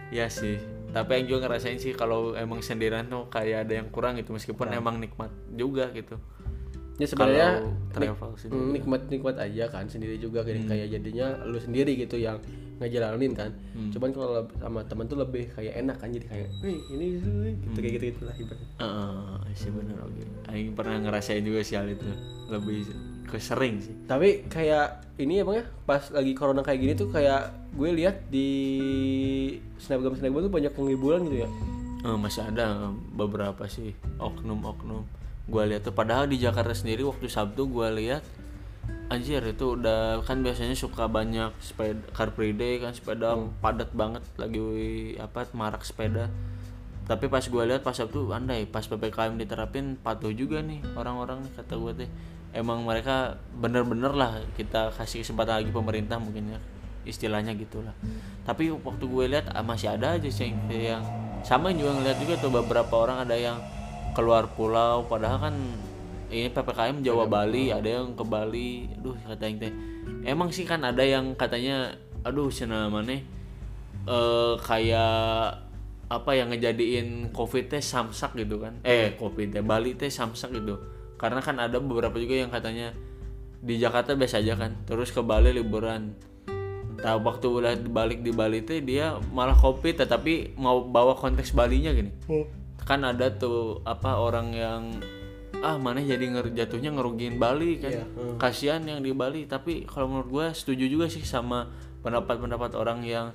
ya 0.08 0.26
sih 0.26 0.58
tapi 0.92 1.25
yang 1.25 1.25
juga 1.37 1.49
ngerasain 1.49 1.80
sih 1.80 1.96
kalau 1.96 2.37
emang 2.37 2.61
sendirian 2.61 3.08
tuh 3.08 3.25
kayak 3.32 3.64
ada 3.68 3.80
yang 3.80 3.88
kurang 3.88 4.20
gitu 4.20 4.37
meskipun 4.37 4.68
emang 4.76 5.00
nikmat 5.00 5.32
juga 5.56 5.88
gitu 5.96 6.20
ya 7.00 7.06
sebenarnya 7.08 7.49
sendiri. 7.96 8.12
Hmm, 8.52 8.70
nikmat-nikmat 8.76 9.37
aja 9.40 9.64
kan 9.72 9.88
sendiri 9.88 10.20
juga 10.20 10.44
kayak 10.44 10.68
kayak 10.68 10.87
jadinya 10.92 11.40
lu 11.49 11.56
sendiri 11.56 11.96
gitu 11.96 12.20
yang 12.20 12.37
ngejalanin 12.82 13.32
kan. 13.32 13.50
Cuman 13.94 14.10
kalau 14.10 14.44
sama 14.58 14.80
temen 14.84 15.06
tuh 15.06 15.18
lebih 15.22 15.48
kayak 15.54 15.78
enak 15.80 15.96
kan 16.02 16.10
jadi 16.10 16.26
kayak 16.26 16.48
wih 16.60 16.78
ini 16.90 17.06
wih," 17.22 17.54
gitu 17.56 17.78
kayak 17.78 17.92
gitu 17.96 18.04
gitulah 18.18 18.34
ibaratnya. 18.34 18.68
Heeh, 18.82 19.54
sih 19.54 19.70
bener 19.70 19.96
oke 20.02 20.22
Aing 20.50 20.74
pernah 20.74 20.96
ngerasain 20.98 21.42
juga 21.46 21.60
sih 21.62 21.78
hal 21.78 21.86
itu. 21.88 22.04
Lebih 22.50 22.78
ke 23.30 23.38
sering 23.40 23.80
sih. 23.80 23.94
Tapi 24.04 24.44
kayak 24.50 25.16
ini 25.16 25.40
ya 25.40 25.42
bang 25.46 25.56
ya 25.62 25.66
pas 25.86 26.02
lagi 26.12 26.32
corona 26.36 26.60
kayak 26.60 26.80
gini 26.82 26.92
tuh 26.92 27.08
kayak 27.08 27.54
gue 27.72 27.90
lihat 27.96 28.28
di 28.28 28.48
snapgram 29.80 30.18
snapgram 30.18 30.44
tuh 30.48 30.52
banyak 30.52 30.72
penghiburan 30.76 31.24
gitu 31.30 31.46
ya. 31.46 31.50
Eh, 32.02 32.18
masih 32.18 32.42
ada 32.42 32.90
beberapa 33.14 33.64
sih 33.70 33.94
oknum-oknum. 34.18 35.06
Gue 35.46 35.62
lihat 35.70 35.86
tuh 35.86 35.94
padahal 35.94 36.26
di 36.26 36.38
Jakarta 36.38 36.74
sendiri 36.74 37.06
waktu 37.06 37.30
Sabtu 37.30 37.70
gue 37.70 37.88
lihat 38.02 38.22
anjir 39.12 39.45
itu 39.45 39.76
udah 39.76 40.25
kan 40.25 40.40
biasanya 40.40 40.73
suka 40.73 41.04
banyak 41.04 41.52
sepeda 41.61 42.00
car 42.16 42.33
free 42.33 42.57
day 42.57 42.81
kan 42.81 42.97
sepeda 42.97 43.37
padat 43.61 43.92
banget 43.92 44.25
lagi 44.40 44.61
apa 45.21 45.45
marak 45.52 45.85
sepeda. 45.85 46.33
Tapi 47.04 47.28
pas 47.28 47.45
gue 47.45 47.62
lihat 47.69 47.85
pas 47.85 47.92
Sabtu 47.92 48.33
andai 48.33 48.64
pas 48.64 48.81
ppkm 48.81 49.37
diterapin 49.37 50.00
patuh 50.00 50.33
juga 50.33 50.64
nih 50.64 50.81
orang-orang 50.97 51.45
nih 51.45 51.52
kata 51.61 51.75
gue 51.76 51.92
teh. 52.04 52.11
Emang 52.57 52.85
mereka 52.88 53.37
bener-bener 53.52 54.12
lah 54.16 54.40
kita 54.57 54.92
kasih 54.97 55.21
kesempatan 55.21 55.61
lagi 55.61 55.73
pemerintah 55.73 56.16
mungkin 56.16 56.57
ya 56.57 56.61
istilahnya 57.04 57.52
gitulah. 57.59 57.92
Tapi 58.49 58.73
waktu 58.73 59.04
gue 59.04 59.25
lihat 59.28 59.52
ah, 59.52 59.61
masih 59.61 59.92
ada 59.92 60.16
aja 60.16 60.31
sih 60.31 60.49
yang- 60.49 61.00
yang 61.00 61.04
sama 61.42 61.75
juga 61.75 61.99
ngeliat 61.99 62.19
juga 62.23 62.35
tuh 62.38 62.54
beberapa 62.54 62.95
orang 62.97 63.26
ada 63.26 63.35
yang 63.35 63.59
keluar 64.14 64.47
pulau 64.54 65.02
padahal 65.11 65.40
kan 65.42 65.54
ini 66.32 66.48
ppkm 66.48 67.04
Jawa 67.04 67.28
Bali 67.28 67.70
ada 67.70 67.86
yang 67.86 68.16
ke 68.16 68.24
Bali. 68.24 68.88
Aduh 68.98 69.14
kata 69.14 69.44
yang 69.46 69.56
teh. 69.60 69.72
Emang 70.24 70.48
sih 70.50 70.64
kan 70.64 70.82
ada 70.82 71.04
yang 71.04 71.36
katanya 71.36 71.94
aduh 72.24 72.48
cina 72.48 72.86
mana 72.88 73.20
eh 74.02 74.54
kayak 74.58 75.58
apa 76.12 76.30
yang 76.34 76.52
ngejadiin 76.52 77.30
covid 77.30 77.70
teh 77.70 77.84
samsak 77.84 78.34
gitu 78.40 78.58
kan. 78.58 78.80
Eh 78.82 79.14
covid 79.20 79.54
teh 79.54 79.62
Bali 79.62 79.94
teh 79.94 80.10
samsak 80.10 80.56
gitu. 80.56 80.80
Karena 81.20 81.38
kan 81.38 81.60
ada 81.62 81.78
beberapa 81.78 82.18
juga 82.18 82.34
yang 82.34 82.50
katanya 82.50 82.90
di 83.62 83.78
Jakarta 83.78 84.18
biasa 84.18 84.42
aja 84.42 84.58
kan. 84.58 84.74
Terus 84.88 85.14
ke 85.14 85.22
Bali 85.22 85.54
liburan. 85.54 86.16
Tahu 87.02 87.18
waktu 87.22 87.46
udah 87.50 87.72
balik 87.90 88.22
di 88.22 88.30
Bali 88.30 88.62
teh 88.62 88.82
dia 88.82 89.18
malah 89.30 89.54
covid 89.54 90.02
tetapi 90.02 90.58
mau 90.58 90.82
bawa 90.82 91.14
konteks 91.14 91.54
Balinya 91.54 91.94
gini. 91.94 92.10
Kan 92.82 93.06
ada 93.06 93.30
tuh 93.30 93.78
apa 93.86 94.18
orang 94.18 94.48
yang 94.50 94.82
ah 95.62 95.78
mana 95.78 96.02
jadi 96.02 96.26
nger- 96.26 96.52
jatuhnya 96.52 96.90
ngerugiin 96.92 97.38
Bali 97.38 97.78
kan. 97.78 97.95
Iya, 97.95 98.04
hmm. 98.04 98.37
kasihan 98.37 98.83
yang 98.83 99.00
di 99.00 99.14
Bali. 99.14 99.47
Tapi 99.47 99.87
kalau 99.87 100.11
menurut 100.11 100.28
gue 100.28 100.47
setuju 100.52 100.85
juga 100.90 101.07
sih 101.07 101.23
sama 101.23 101.71
pendapat-pendapat 102.02 102.75
orang 102.75 103.07
yang 103.07 103.31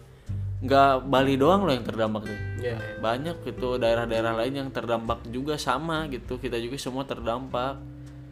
nggak 0.59 1.07
Bali 1.07 1.39
doang 1.39 1.69
loh 1.69 1.73
yang 1.73 1.85
terdampak 1.85 2.25
nih 2.25 2.73
ya 2.73 2.77
banyak 2.97 3.45
gitu 3.45 3.77
daerah-daerah 3.77 4.33
lain 4.41 4.53
yang 4.65 4.69
terdampak 4.69 5.23
juga 5.31 5.55
sama 5.55 6.05
gitu. 6.11 6.37
Kita 6.37 6.59
juga 6.59 6.75
semua 6.75 7.07
terdampak. 7.07 7.79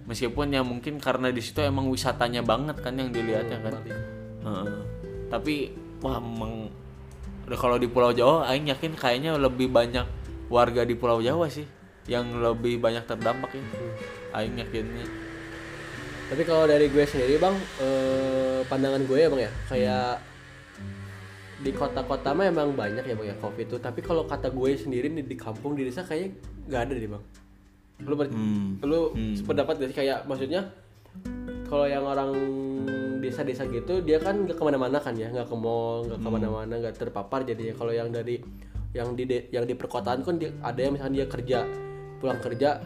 Meskipun 0.05 0.53
ya 0.53 0.61
mungkin 0.61 1.01
karena 1.01 1.33
di 1.33 1.41
situ 1.41 1.65
emang 1.65 1.89
wisatanya 1.89 2.45
banget 2.45 2.77
kan 2.77 2.93
yang 2.93 3.09
dilihatnya 3.09 3.57
kan. 3.57 3.73
Bali. 3.79 3.91
Heeh. 4.45 4.67
tapi 5.25 5.73
wah 6.05 6.21
udah 7.45 7.59
kalau 7.61 7.77
di 7.81 7.89
Pulau 7.89 8.13
Jawa 8.13 8.49
Aing 8.49 8.69
yakin 8.69 8.93
kayaknya 8.93 9.37
lebih 9.37 9.69
banyak 9.69 10.05
warga 10.49 10.85
di 10.85 10.93
Pulau 10.97 11.21
Jawa 11.21 11.49
sih 11.49 11.65
yang 12.05 12.25
lebih 12.37 12.77
banyak 12.77 13.03
terdampak 13.03 13.49
ya. 13.53 13.63
Aing 14.33 14.57
yakinnya. 14.57 15.05
Tapi 16.25 16.41
kalau 16.41 16.65
dari 16.65 16.89
gue 16.89 17.05
sendiri 17.05 17.37
bang, 17.37 17.53
eh, 17.81 18.61
pandangan 18.65 19.01
gue 19.05 19.17
ya 19.17 19.29
bang 19.29 19.41
ya, 19.45 19.51
kayak 19.69 20.11
di 21.55 21.71
kota-kota 21.71 22.33
mah 22.33 22.45
emang 22.45 22.73
banyak 22.73 23.01
ya 23.01 23.13
bang 23.13 23.27
ya 23.33 23.35
covid 23.37 23.65
itu. 23.65 23.77
Tapi 23.77 24.01
kalau 24.01 24.25
kata 24.25 24.49
gue 24.49 24.69
sendiri 24.73 25.09
nih 25.09 25.25
di 25.25 25.37
kampung 25.37 25.73
di 25.73 25.85
desa 25.85 26.01
kayaknya 26.01 26.33
nggak 26.69 26.81
ada 26.81 26.93
deh 26.93 27.09
bang. 27.09 27.23
Lu 28.05 28.13
ber- 28.13 28.27
Hmm. 28.33 28.77
lu 28.83 29.13
sependapat 29.33 29.79
gak 29.79 29.89
sih? 29.93 29.97
Kayak 29.97 30.25
maksudnya 30.25 30.61
kalau 31.65 31.87
yang 31.87 32.03
orang 32.03 32.33
desa-desa 33.21 33.65
gitu 33.65 34.03
dia 34.03 34.21
kan 34.21 34.45
nggak 34.45 34.57
ke 34.57 34.63
mana-mana 34.65 34.97
kan 35.01 35.15
ya? 35.15 35.31
Nggak 35.31 35.47
ke 35.47 35.55
mall 35.55 36.05
nggak 36.05 36.19
ke 36.21 36.29
mana-mana 36.29 36.73
nggak 36.75 36.95
terpapar 36.99 37.45
jadinya. 37.45 37.73
Kalau 37.73 37.93
yang 37.93 38.09
dari 38.11 38.41
yang 38.91 39.13
di 39.13 39.23
de- 39.23 39.47
yang 39.49 39.63
di 39.63 39.75
perkotaan 39.75 40.23
kan 40.23 40.35
dia, 40.35 40.51
ada 40.59 40.79
yang 40.79 40.95
misalnya 40.95 41.23
dia 41.23 41.27
kerja 41.27 41.59
pulang 42.17 42.39
kerja 42.39 42.79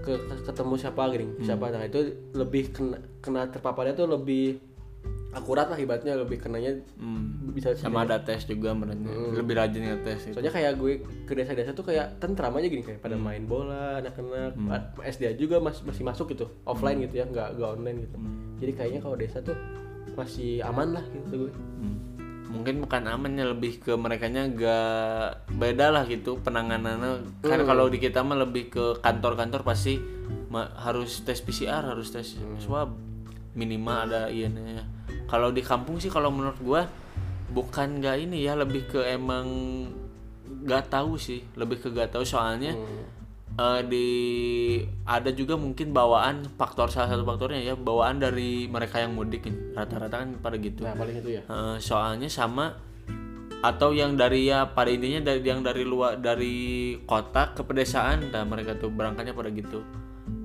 ke, 0.00 0.14
ke- 0.16 0.42
ketemu 0.44 0.74
siapa 0.76 1.02
gini 1.08 1.26
siapa. 1.40 1.68
Nah 1.68 1.82
itu 1.82 1.98
lebih 2.32 2.70
kena, 2.70 2.96
kena 3.18 3.46
terpaparnya 3.46 3.94
tuh 3.94 4.06
lebih 4.08 4.62
akurat 5.30 5.68
lah 5.68 5.76
ibaratnya 5.76 6.16
lebih 6.16 6.40
kenanya 6.40 6.80
Hmm. 6.96 7.52
bisa 7.52 7.76
sama 7.76 8.02
ada 8.02 8.16
tes 8.18 8.44
juga 8.44 8.72
mereka 8.72 9.04
lebih 9.34 9.52
rajin 9.54 9.82
ngetes 9.84 10.20
itu. 10.24 10.32
Soalnya 10.32 10.48
kayak 10.50 10.72
gue 10.74 10.92
ke 11.24 11.32
desa-desa 11.34 11.70
tuh 11.70 11.84
kayak 11.84 12.16
tentram 12.16 12.56
aja 12.56 12.64
gini 12.64 12.80
kayak 12.80 13.04
pada 13.04 13.14
main 13.14 13.44
bola 13.44 14.00
anak-anak 14.00 14.56
A- 14.72 14.86
SD 15.04 15.36
juga 15.36 15.60
mas- 15.60 15.84
masih 15.84 16.02
masuk 16.02 16.32
gitu 16.32 16.48
offline 16.64 17.04
gitu 17.04 17.20
ya 17.20 17.28
nggak 17.28 17.52
nggak 17.52 17.70
online 17.70 17.98
gitu. 18.00 18.16
Jadi 18.56 18.72
kayaknya 18.72 19.00
kalau 19.02 19.12
desa 19.14 19.38
tuh 19.40 19.52
masih 20.16 20.64
aman 20.64 20.96
lah 20.96 21.04
gitu 21.04 21.44
gue. 21.44 21.52
Hmm. 21.52 21.98
Mungkin 22.56 22.80
bukan 22.82 23.04
amannya 23.04 23.52
lebih 23.52 23.84
ke 23.84 23.92
mereka 23.94 24.32
nya 24.32 24.48
gak 24.48 25.52
beda 25.52 25.92
lah 25.92 26.08
gitu 26.08 26.40
penanganannya. 26.40 27.44
Kan 27.44 27.60
kalau 27.68 27.92
di 27.92 28.00
kita 28.00 28.24
mah 28.24 28.40
lebih 28.40 28.72
ke 28.72 28.84
kantor-kantor 29.04 29.60
pasti 29.62 30.00
harus 30.56 31.20
tes 31.20 31.44
PCR 31.44 31.84
harus 31.84 32.08
tes 32.08 32.40
swab 32.56 32.96
minimal 33.52 34.08
ada 34.08 34.32
iya 34.32 34.48
kalau 35.28 35.52
di 35.52 35.60
kampung 35.60 36.00
sih 36.00 36.08
kalau 36.08 36.32
menurut 36.32 36.56
gua 36.64 36.88
bukan 37.52 38.00
gak 38.00 38.24
ini 38.24 38.40
ya 38.40 38.56
lebih 38.56 38.88
ke 38.88 39.04
emang 39.04 39.46
gak 40.64 40.88
tahu 40.88 41.20
sih 41.20 41.44
lebih 41.54 41.78
ke 41.84 41.92
gak 41.92 42.16
tahu. 42.16 42.24
Soalnya 42.24 42.72
eh, 43.56 43.80
di 43.88 44.08
ada 45.08 45.30
juga 45.32 45.56
mungkin 45.56 45.90
bawaan 45.90 46.46
faktor 46.56 46.92
salah 46.92 47.10
satu 47.12 47.24
faktornya 47.24 47.60
ya 47.60 47.74
bawaan 47.74 48.20
dari 48.20 48.68
mereka 48.68 49.00
yang 49.00 49.16
mudik 49.16 49.48
ini. 49.48 49.72
rata-rata 49.72 50.22
kan 50.24 50.28
pada 50.40 50.56
gitu. 50.60 50.84
Nah 50.84 50.96
paling 50.96 51.16
itu 51.20 51.30
ya. 51.40 51.42
Eh, 51.44 51.76
soalnya 51.80 52.28
sama 52.28 52.76
atau 53.64 53.96
yang 53.96 54.14
dari 54.14 54.52
ya 54.52 54.68
pada 54.76 54.92
intinya 54.92 55.32
dari 55.32 55.40
yang 55.42 55.64
dari 55.64 55.82
luar 55.82 56.20
dari 56.20 56.94
kota 57.08 57.56
ke 57.56 57.64
pedesaan 57.64 58.28
dah 58.28 58.44
mereka 58.44 58.76
tuh 58.76 58.92
berangkatnya 58.92 59.32
pada 59.32 59.48
gitu. 59.48 59.80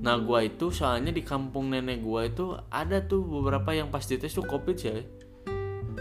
Nah 0.02 0.18
gua 0.18 0.42
itu 0.42 0.74
soalnya 0.74 1.14
di 1.14 1.22
kampung 1.22 1.70
nenek 1.70 2.02
gua 2.02 2.26
itu 2.26 2.56
ada 2.72 3.04
tuh 3.04 3.22
beberapa 3.22 3.76
yang 3.76 3.94
pasti 3.94 4.18
tes 4.18 4.34
tuh 4.34 4.48
covid 4.48 4.78
ya 4.80 4.98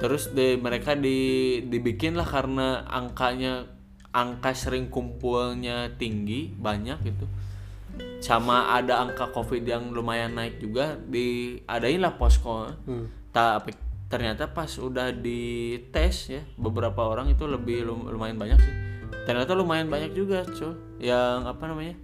terus 0.01 0.33
di 0.33 0.57
mereka 0.57 0.97
di 0.97 1.61
dibikin 1.69 2.17
lah 2.17 2.25
karena 2.25 2.89
angkanya 2.89 3.69
angka 4.11 4.51
sering 4.53 4.89
kumpulnya 4.89 5.95
tinggi 5.95 6.51
banyak 6.51 6.99
gitu. 7.05 7.27
Sama 8.21 8.71
ada 8.71 9.01
angka 9.01 9.31
covid 9.31 9.63
yang 9.63 9.91
lumayan 9.91 10.35
naik 10.35 10.59
juga 10.59 10.97
diadain 11.01 12.01
lah 12.01 12.15
posko. 12.15 12.71
Hmm. 12.85 13.07
tapi 13.31 13.71
ternyata 14.11 14.51
pas 14.51 14.67
udah 14.75 15.15
dites 15.15 16.17
ya 16.27 16.43
beberapa 16.59 17.07
orang 17.07 17.31
itu 17.31 17.47
lebih 17.47 17.87
lum- 17.87 18.11
lumayan 18.11 18.35
banyak 18.35 18.59
sih. 18.59 18.75
Ternyata 19.23 19.55
lumayan 19.55 19.87
banyak 19.87 20.11
juga 20.11 20.43
cuy. 20.43 20.75
Yang 20.99 21.39
apa 21.47 21.63
namanya? 21.71 21.95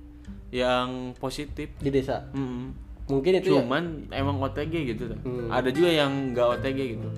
Yang 0.55 1.19
positif. 1.19 1.75
Di 1.83 1.91
desa? 1.91 2.31
Mm-mm. 2.31 2.87
mungkin 3.07 3.39
itu 3.39 3.55
ya? 3.55 3.63
Cuman 3.63 4.07
emang 4.11 4.39
OTG 4.39 4.75
gitu 4.87 5.11
tuh. 5.11 5.19
Hmm. 5.23 5.47
ada 5.51 5.71
juga 5.71 5.91
yang 5.91 6.31
nggak 6.31 6.47
OTG 6.59 6.79
gitu 6.95 7.09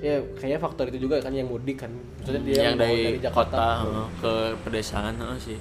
ya 0.00 0.16
kayaknya 0.36 0.58
faktor 0.60 0.88
itu 0.88 1.08
juga 1.08 1.20
kan 1.20 1.32
yang 1.32 1.48
mudik 1.48 1.84
kan 1.84 1.92
maksudnya 1.92 2.42
dia 2.44 2.72
yang 2.72 2.80
mau 2.80 2.88
dari, 2.88 3.20
kota 3.28 3.68
heeh, 3.84 4.06
ke 4.20 4.32
pedesaan 4.64 5.14
heeh, 5.20 5.38
sih 5.38 5.58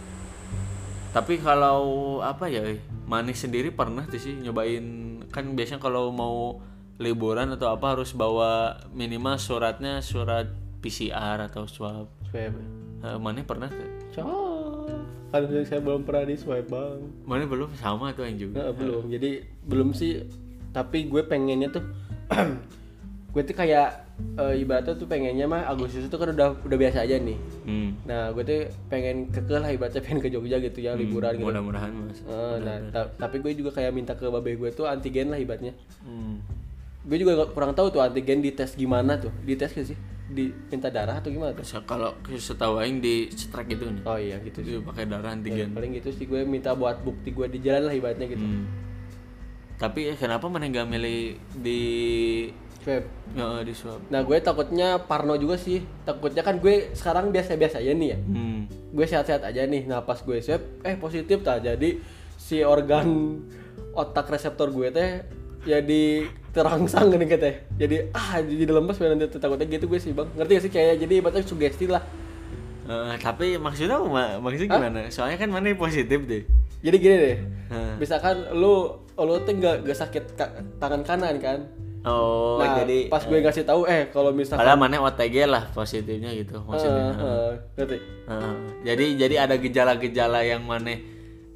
tapi 1.11 1.41
kalau 1.41 1.79
apa 2.23 2.47
ya 2.47 2.63
manis 3.09 3.43
sendiri 3.43 3.73
pernah 3.73 4.05
tuh 4.07 4.21
sih 4.21 4.37
nyobain 4.39 5.19
kan 5.29 5.45
biasanya 5.57 5.81
kalau 5.81 6.13
mau 6.13 6.61
liburan 6.99 7.51
atau 7.55 7.71
apa 7.71 7.95
harus 7.95 8.11
bawa 8.11 8.79
minimal 8.91 9.39
suratnya 9.39 10.03
surat 10.03 10.51
PCR 10.79 11.39
atau 11.47 11.67
swab 11.67 12.07
Swipe. 12.29 12.59
Eh, 12.99 13.17
mana 13.17 13.41
pernah 13.41 13.71
tuh. 13.71 13.89
Kan 15.29 15.45
saya 15.65 15.79
belum 15.79 16.03
pernah 16.03 16.25
di 16.25 16.35
swipe 16.35 16.73
bang. 16.73 16.99
mana 17.21 17.45
belum 17.45 17.69
sama 17.77 18.09
tuh 18.17 18.25
yang 18.25 18.37
juga 18.37 18.65
Nggak, 18.65 18.71
belum. 18.75 19.03
Jadi 19.13 19.29
belum 19.65 19.89
sih. 19.93 20.25
Tapi 20.69 21.09
gue 21.09 21.21
pengennya 21.25 21.69
tuh, 21.73 21.85
gue 23.29 23.43
tuh 23.43 23.53
kayak 23.53 23.87
eh, 24.35 24.55
ibaratnya 24.57 24.93
tuh 24.93 25.05
pengennya 25.05 25.45
mah 25.45 25.61
Agustus 25.63 26.01
itu 26.01 26.15
kan 26.15 26.29
udah 26.29 26.57
udah 26.59 26.77
biasa 26.77 27.05
aja 27.05 27.15
nih. 27.15 27.37
hmm. 27.63 27.89
Nah 28.03 28.31
gue 28.31 28.41
tuh 28.41 28.59
pengen 28.87 29.29
keke 29.29 29.53
lah 29.53 29.69
ibaratnya 29.69 30.01
pengen 30.01 30.19
ke 30.19 30.29
Jogja 30.29 30.57
gitu 30.57 30.79
ya 30.79 30.93
liburan 30.93 31.33
gitu. 31.33 31.45
mudah-mudahan 31.45 31.93
mas 31.93 32.19
Eh, 32.19 32.55
nah 32.59 32.75
ta- 32.89 33.11
tapi 33.19 33.39
gue 33.39 33.53
juga 33.53 33.69
kayak 33.71 33.91
minta 33.91 34.11
ke 34.11 34.25
babe 34.25 34.55
gue 34.55 34.69
tuh 34.71 34.85
antigen 34.85 35.29
lah 35.29 35.37
ibaratnya. 35.37 35.77
Hmm. 36.01 36.41
Gue 37.01 37.17
juga 37.17 37.47
kurang 37.47 37.71
tahu 37.71 37.89
tuh 37.89 38.01
antigen 38.01 38.41
dites 38.41 38.73
gimana 38.73 39.15
tuh. 39.15 39.29
Dites 39.41 39.71
gak 39.71 39.87
sih? 39.87 39.97
Di 40.25 40.49
minta 40.67 40.87
darah 40.87 41.17
atau 41.17 41.29
gimana 41.29 41.53
tuh? 41.53 41.63
So, 41.63 41.81
kalau 41.83 42.13
setahu 42.27 42.77
aing 42.77 42.97
di 42.97 43.29
strike 43.31 43.71
itu 43.71 43.85
nih 43.87 44.03
Oh 44.03 44.13
iya 44.13 44.37
gitu 44.39 44.59
sih. 44.59 44.71
itu 44.71 44.79
pakai 44.79 45.05
darah 45.05 45.31
antigen 45.31 45.69
Paling 45.71 45.93
gitu 45.95 46.09
sih 46.11 46.25
gue 46.25 46.41
minta 46.43 46.73
buat 46.73 46.97
bukti 46.99 47.29
gue 47.29 47.45
di 47.47 47.61
jalan 47.61 47.85
lah 47.85 47.93
ibaratnya 47.93 48.25
gitu. 48.27 48.41
Hmm. 48.41 48.65
tapi 49.75 50.11
kenapa 50.13 50.45
mana 50.45 50.67
nggak 50.67 50.85
milih 50.85 51.19
di 51.55 51.81
Swab. 52.89 53.05
ya, 53.37 53.47
di 53.61 53.73
swab 53.77 53.99
Nah 54.09 54.25
gue 54.25 54.37
takutnya 54.41 54.97
parno 54.97 55.37
juga 55.37 55.55
sih. 55.55 55.85
Takutnya 56.01 56.41
kan 56.41 56.57
gue 56.57 56.89
sekarang 56.97 57.29
biasa-biasa 57.29 57.77
aja 57.77 57.93
nih 57.93 58.09
ya. 58.09 58.17
hmm. 58.17 58.59
Gue 58.91 59.05
sehat-sehat 59.05 59.45
aja 59.45 59.61
nih. 59.63 59.85
Nah 59.85 60.01
pas 60.01 60.17
gue 60.17 60.41
swab, 60.41 60.61
eh 60.81 60.97
positif 60.97 61.45
tak. 61.45 61.61
Jadi 61.61 62.01
si 62.35 62.65
organ 62.65 63.37
otak 63.93 64.29
reseptor 64.29 64.73
gue 64.73 64.89
teh 64.89 65.21
jadi 65.61 66.25
terangsang 66.49 67.13
gini 67.13 67.29
katanya. 67.29 67.61
Jadi 67.77 67.95
ah 68.09 68.41
jadi 68.41 68.71
lemes 68.73 68.97
nanti 68.97 69.37
takutnya 69.37 69.65
gitu 69.69 69.85
gue 69.85 69.99
sih 70.01 70.11
bang. 70.11 70.25
Ngerti 70.33 70.51
gak 70.57 70.63
sih 70.65 70.71
kayak 70.73 70.95
jadi 71.05 71.13
ibaratnya 71.21 71.45
sugesti 71.45 71.85
lah. 71.85 72.01
Eh, 72.89 73.15
tapi 73.21 73.61
maksudnya 73.61 74.01
ma- 74.01 74.41
maksudnya 74.41 74.73
gimana 74.73 74.99
soalnya 75.13 75.37
kan 75.37 75.53
mana 75.53 75.69
positif 75.77 76.25
deh 76.25 76.41
Jadi 76.81 76.95
gini 76.97 77.15
deh. 77.21 77.37
Hah. 77.69 78.01
Misalkan 78.01 78.49
lu 78.57 78.97
lu 79.13 79.35
tuh 79.45 79.53
nggak 79.53 79.85
nggak 79.85 79.97
sakit 79.99 80.23
ka- 80.33 80.57
tangan 80.81 81.03
kanan 81.05 81.37
kan. 81.37 81.59
Oh 82.01 82.57
nah, 82.57 82.79
jadi 82.79 83.07
pas 83.07 83.21
gue 83.21 83.37
ngasih 83.37 83.63
tahu 83.63 83.81
eh 83.83 84.07
kalau 84.07 84.31
misalkan 84.31 84.61
padahal 84.61 84.77
mana 84.77 84.99
OTG 85.01 85.35
lah 85.43 85.67
positifnya 85.69 86.31
gitu 86.33 86.61
maksudnya 86.61 87.03
Eh, 87.03 87.15
eh, 87.19 87.49
ngerti? 87.75 87.97
Heeh. 88.25 88.53
jadi 88.83 89.05
jadi 89.17 89.35
ada 89.41 89.55
gejala-gejala 89.55 90.39
yang 90.41 90.63
mana 90.63 90.95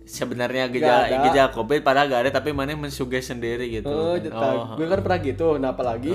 sebenarnya 0.04 0.68
gejala 0.70 1.04
gejala 1.24 1.50
covid 1.50 1.80
padahal 1.80 2.08
gak 2.08 2.22
ada 2.22 2.32
tapi 2.34 2.52
mana 2.52 2.74
mensuges 2.74 3.24
sendiri 3.26 3.72
gitu 3.72 3.88
Oh, 3.88 4.20
oh, 4.36 4.44
gue 4.76 4.86
kan 4.86 5.00
pernah 5.02 5.20
gitu. 5.22 5.48
Nah, 5.56 5.72
apalagi 5.72 6.12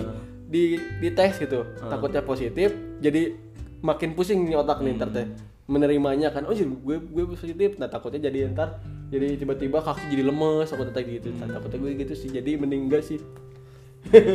di 0.46 0.62
di 0.98 1.08
tes 1.10 1.36
gitu. 1.36 1.64
Takutnya 1.82 2.20
positif, 2.22 2.68
jadi 2.98 3.32
makin 3.80 4.12
pusing 4.12 4.44
nih 4.44 4.56
otak 4.56 4.80
nih 4.82 4.92
ntar 4.94 5.08
teh. 5.10 5.26
Menerimanya 5.64 6.28
kan, 6.28 6.44
oh 6.44 6.52
jadi 6.52 6.68
gue 6.68 6.96
gue 6.98 7.24
positif. 7.26 7.76
Nah, 7.76 7.86
takutnya 7.86 8.20
jadi 8.22 8.48
ntar 8.48 8.76
jadi 9.08 9.36
tiba-tiba 9.36 9.80
kaki 9.80 10.08
jadi 10.10 10.22
lemes 10.22 10.68
aku 10.68 10.84
tadi 10.86 11.16
gitu. 11.18 11.32
Nah, 11.34 11.48
takutnya 11.50 11.78
gue 11.78 11.92
gitu 11.98 12.14
sih. 12.14 12.28
Jadi 12.28 12.56
mending 12.56 12.88
enggak 12.88 13.02
sih. 13.02 13.20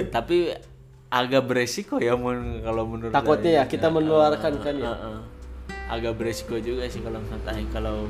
Tapi 0.10 0.52
agak 1.08 1.46
beresiko 1.46 1.98
ya 1.98 2.14
mun 2.14 2.62
kalau 2.62 2.84
menurut 2.86 3.14
Takutnya 3.14 3.52
ya 3.52 3.64
kita 3.66 3.88
menularkan 3.88 4.54
kan 4.58 4.76
ya. 4.76 4.92
Heeh. 4.92 5.18
agak 5.86 6.16
beresiko 6.16 6.58
juga 6.58 6.88
sih 6.88 7.00
kalau 7.00 7.22
Aing 7.46 7.70
kalau 7.70 8.10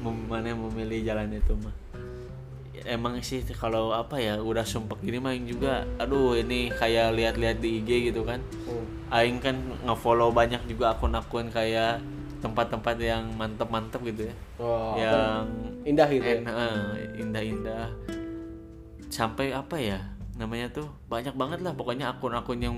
mem- 0.00 0.26
mana 0.26 0.52
memilih 0.52 1.00
jalan 1.02 1.32
itu 1.32 1.54
mah 1.56 1.72
emang 2.82 3.14
sih 3.22 3.40
kalau 3.48 3.94
apa 3.94 4.18
ya 4.18 4.36
udah 4.36 4.66
sumpek 4.66 4.98
gini 5.00 5.16
mah 5.16 5.32
juga 5.38 5.86
aduh 5.96 6.34
ini 6.34 6.66
kayak 6.68 7.14
lihat-lihat 7.14 7.56
di 7.56 7.78
IG 7.78 8.10
gitu 8.10 8.22
kan 8.22 8.42
Hmm. 8.66 8.84
Aing 9.08 9.38
kan 9.38 9.54
ngefollow 9.84 10.28
banyak 10.30 10.60
juga 10.66 10.92
akun-akun 10.92 11.48
kayak 11.48 12.02
tempat-tempat 12.40 12.96
yang 12.98 13.28
mantep-mantep 13.32 14.02
gitu 14.02 14.26
ya 14.26 14.34
Oh, 14.58 14.98
yang 14.98 15.46
indah 15.84 16.08
gitu 16.10 16.26
ya. 16.26 16.42
indah-indah 17.14 17.86
sampai 19.08 19.52
apa 19.52 19.76
ya 19.76 20.00
namanya 20.36 20.72
tuh 20.72 20.88
banyak 21.08 21.36
banget 21.36 21.60
lah. 21.60 21.72
Pokoknya 21.76 22.12
akun-akun 22.12 22.60
yang 22.60 22.76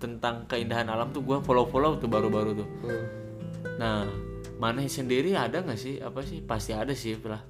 tentang 0.00 0.48
keindahan 0.48 0.88
alam 0.88 1.12
tuh 1.12 1.20
gua 1.20 1.40
follow-follow 1.44 2.00
tuh 2.00 2.08
baru-baru 2.08 2.64
tuh. 2.64 2.68
Hmm. 2.84 3.04
nah 3.74 4.06
mana 4.60 4.86
sendiri 4.86 5.34
ada 5.34 5.60
nggak 5.60 5.78
sih? 5.78 6.00
Apa 6.00 6.22
sih? 6.22 6.40
Pasti 6.40 6.72
ada 6.72 6.94
sih 6.94 7.18
lah. 7.26 7.42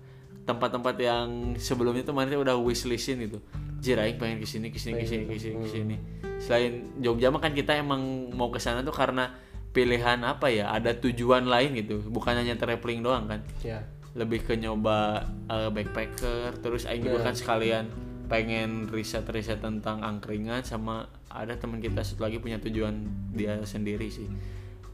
Tempat-tempat 0.44 0.96
yang 1.00 1.56
sebelumnya 1.56 2.04
tuh 2.04 2.16
mana 2.16 2.32
udah 2.36 2.56
wishlistin 2.58 3.20
gitu. 3.28 3.38
Jir 3.84 4.00
aing 4.00 4.16
pengen 4.16 4.40
ke 4.40 4.48
sini 4.48 4.72
ke 4.72 4.80
sini 4.80 5.04
ke 5.04 5.06
sini 5.06 5.24
ke 5.28 5.36
sini 5.36 5.56
ke 5.60 5.68
sini 5.68 5.96
selain 6.40 6.88
Jogja 7.04 7.28
mah 7.28 7.40
kan 7.44 7.52
kita 7.52 7.76
emang 7.76 8.32
mau 8.32 8.48
ke 8.48 8.56
sana 8.56 8.80
tuh 8.80 8.96
karena 8.96 9.36
pilihan 9.76 10.24
apa 10.24 10.48
ya? 10.48 10.72
Ada 10.72 10.96
tujuan 10.98 11.44
lain 11.44 11.76
gitu. 11.76 12.00
Bukan 12.08 12.32
hanya 12.34 12.56
traveling 12.56 13.04
doang 13.04 13.28
kan. 13.28 13.40
Ya. 13.60 13.84
lebih 14.14 14.46
ke 14.46 14.54
nyoba 14.54 15.26
uh, 15.50 15.74
backpacker 15.74 16.54
terus 16.62 16.86
aing 16.86 17.02
juga 17.02 17.26
kan 17.26 17.34
sekalian 17.34 17.90
pengen 18.34 18.90
riset-riset 18.90 19.62
tentang 19.62 20.02
angkringan 20.02 20.66
sama 20.66 21.06
ada 21.30 21.54
teman 21.54 21.78
kita 21.78 22.02
satu 22.02 22.26
lagi 22.26 22.42
punya 22.42 22.58
tujuan 22.58 23.06
dia 23.30 23.62
sendiri 23.62 24.10
sih 24.10 24.26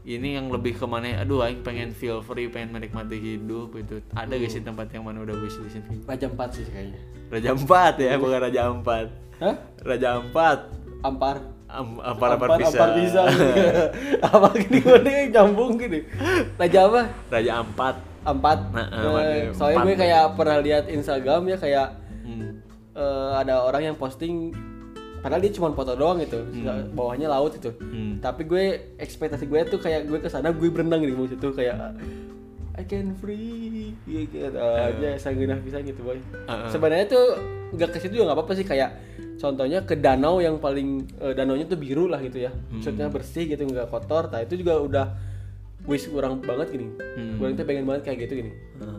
ini 0.05 0.37
yang 0.37 0.53
lebih 0.53 0.77
ke 0.77 0.85
mana 0.85 1.25
aduh 1.25 1.41
aing 1.41 1.65
pengen 1.65 1.89
feel 1.89 2.21
free 2.21 2.53
pengen 2.53 2.69
menikmati 2.69 3.17
hidup 3.17 3.73
itu 3.73 3.97
ada 4.13 4.33
gak 4.37 4.51
sih 4.53 4.61
tempat 4.61 4.93
yang 4.93 5.09
mana 5.09 5.25
udah 5.25 5.33
di 5.33 5.49
sini 5.49 6.05
Raja 6.05 6.29
empat 6.29 6.49
sih 6.53 6.65
kayaknya. 6.69 7.01
Raja 7.31 7.55
Empat 7.55 7.93
ya 7.95 8.19
bukan 8.19 8.39
Raja 8.43 8.61
Empat 8.67 9.07
Hah? 9.39 9.55
Raja 9.87 10.19
Empat 10.19 10.59
Ampar. 11.01 11.41
Am- 11.71 12.03
Ampar 12.03 12.37
Ampar 12.37 12.59
bisa 12.61 12.77
Ampar 12.77 12.89
bisa. 12.99 13.21
apa 14.27 14.47
gini 14.59 14.85
gini 14.85 15.13
nyambung 15.33 15.79
gini. 15.81 16.05
Raja 16.59 16.79
apa? 16.91 17.01
Raja 17.31 17.51
Empat 17.63 17.95
Empat. 18.21 18.59
Nah, 18.69 18.85
makanya 18.85 19.49
soalnya 19.55 19.77
empat. 19.81 19.87
gue 19.87 19.95
kayak 19.97 20.23
pernah 20.37 20.57
lihat 20.61 20.83
Instagram 20.91 21.41
ya 21.49 21.57
kayak 21.57 21.87
hmm. 22.93 22.99
eh, 22.99 23.31
ada 23.41 23.63
orang 23.63 23.93
yang 23.93 23.95
posting 23.97 24.51
padahal 25.21 25.37
dia 25.37 25.53
cuma 25.53 25.69
foto 25.77 25.93
doang 25.93 26.17
gitu 26.17 26.41
bawahnya 26.97 27.29
laut 27.29 27.53
itu. 27.53 27.69
Hmm. 27.77 28.17
tapi 28.17 28.41
gue 28.49 28.97
ekspektasi 28.97 29.45
gue 29.45 29.59
tuh 29.69 29.77
kayak 29.77 30.09
gue 30.09 30.17
ke 30.17 30.29
sana 30.33 30.49
gue 30.49 30.69
berenang 30.73 31.05
di 31.05 31.13
situ 31.13 31.53
kayak 31.53 31.93
I 32.81 32.83
can 32.87 33.13
free 33.19 33.93
gitu. 34.09 34.49
Aja 34.57 35.19
sangguna 35.19 35.59
bisa 35.61 35.83
gitu 35.85 36.01
boy. 36.01 36.17
Heeh. 36.17 36.69
sebenarnya 36.71 37.05
tuh 37.11 37.25
nggak 37.71 37.89
ke 37.93 37.97
situ 38.01 38.19
juga 38.19 38.31
nggak 38.31 38.37
apa-apa 38.41 38.53
sih 38.57 38.65
kayak 38.65 38.89
contohnya 39.37 39.85
ke 39.85 39.95
danau 39.99 40.41
yang 40.41 40.57
paling 40.57 41.05
eh, 41.21 41.33
danaunya 41.37 41.69
tuh 41.69 41.77
biru 41.77 42.09
lah 42.09 42.17
gitu 42.23 42.41
ya. 42.41 42.51
Maksudnya 42.71 43.11
bersih 43.13 43.45
gitu 43.45 43.67
nggak 43.67 43.91
kotor. 43.91 44.33
Nah 44.33 44.41
itu 44.41 44.57
juga 44.57 44.81
udah 44.81 45.05
wish 45.85 46.09
kurang 46.09 46.41
banget 46.41 46.73
gini. 46.73 46.87
Hmm. 46.97 47.37
gue 47.37 47.47
tuh 47.53 47.65
pengen 47.67 47.85
banget 47.85 48.01
kayak 48.09 48.17
gitu 48.25 48.33
gini. 48.45 48.51
Nah, 48.81 48.97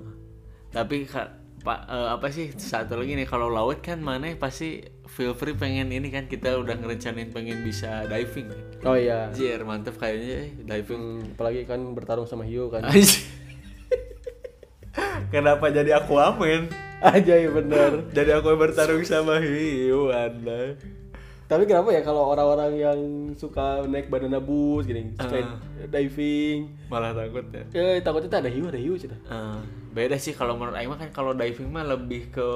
tapi 0.73 1.05
Kak, 1.05 1.29
Pak 1.63 1.79
eh, 1.87 2.09
apa 2.11 2.27
sih 2.29 2.51
satu 2.53 2.99
lagi 2.99 3.15
nih 3.15 3.25
kalau 3.25 3.47
laut 3.47 3.79
kan 3.79 4.03
mana 4.03 4.35
pasti 4.35 4.83
feel 5.07 5.31
free 5.33 5.55
pengen 5.55 5.89
ini 5.89 6.11
kan 6.11 6.27
kita 6.27 6.59
udah 6.59 6.75
ngerencanain 6.75 7.31
pengen 7.31 7.63
bisa 7.63 8.03
diving. 8.07 8.51
oh 8.83 8.99
iya 8.99 9.31
Jir 9.31 9.63
mantep 9.63 9.95
kayaknya 9.95 10.37
eh, 10.43 10.51
diving. 10.59 10.99
Hmm, 11.23 11.35
apalagi 11.35 11.63
kan 11.63 11.81
bertarung 11.95 12.27
sama 12.27 12.43
hiu 12.43 12.67
kan. 12.67 12.83
Kenapa 15.31 15.71
jadi 15.71 15.97
aku 15.97 16.19
amin? 16.19 16.69
aja 17.03 17.35
ya 17.35 17.51
bener 17.51 18.07
Jadi 18.15 18.31
aku 18.31 18.47
yang 18.49 18.61
bertarung 18.61 19.03
sama 19.03 19.39
hiu 19.39 20.11
anda. 20.11 20.79
Tapi 21.47 21.69
kenapa 21.69 21.93
ya 21.93 22.01
kalau 22.01 22.33
orang-orang 22.33 22.73
yang 22.75 22.99
suka 23.37 23.85
naik 23.85 24.09
banana 24.09 24.41
bus 24.41 24.89
gini, 24.89 25.13
Ah. 25.21 25.61
diving, 25.85 26.73
Malah 26.89 27.13
takut 27.13 27.45
ya. 27.53 27.61
ya 27.71 28.01
takutnya 28.01 28.33
tuh 28.33 28.41
ada 28.41 28.49
hiu, 28.49 28.65
ada 28.73 28.81
hiu 28.81 28.97
cina. 28.97 29.13
Eh, 29.29 29.61
beda 29.93 30.17
sih 30.17 30.33
kalau 30.33 30.57
menurut 30.57 30.75
Aing 30.75 30.93
kan 30.97 31.13
kalau 31.13 31.37
diving 31.37 31.69
mah 31.69 31.85
lebih 31.85 32.33
ke 32.33 32.47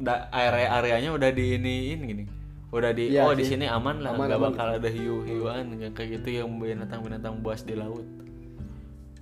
da- 0.00 0.32
area-areanya 0.32 1.12
udah 1.12 1.30
di 1.30 1.60
iniin 1.60 2.00
gini. 2.02 2.24
Udah 2.72 2.90
di 2.90 3.14
Iya 3.14 3.28
oh 3.28 3.32
di 3.36 3.44
sini 3.46 3.68
aman 3.68 4.02
lah, 4.02 4.16
Aman, 4.16 4.26
nggak 4.26 4.40
aman 4.40 4.52
bakal 4.52 4.66
ada 4.80 4.88
hiu-hiuan 4.90 5.64
kayak 5.94 6.20
gitu 6.20 6.42
yang 6.42 6.48
binatang-binatang 6.56 7.40
buas 7.44 7.62
di 7.62 7.76
laut. 7.78 8.02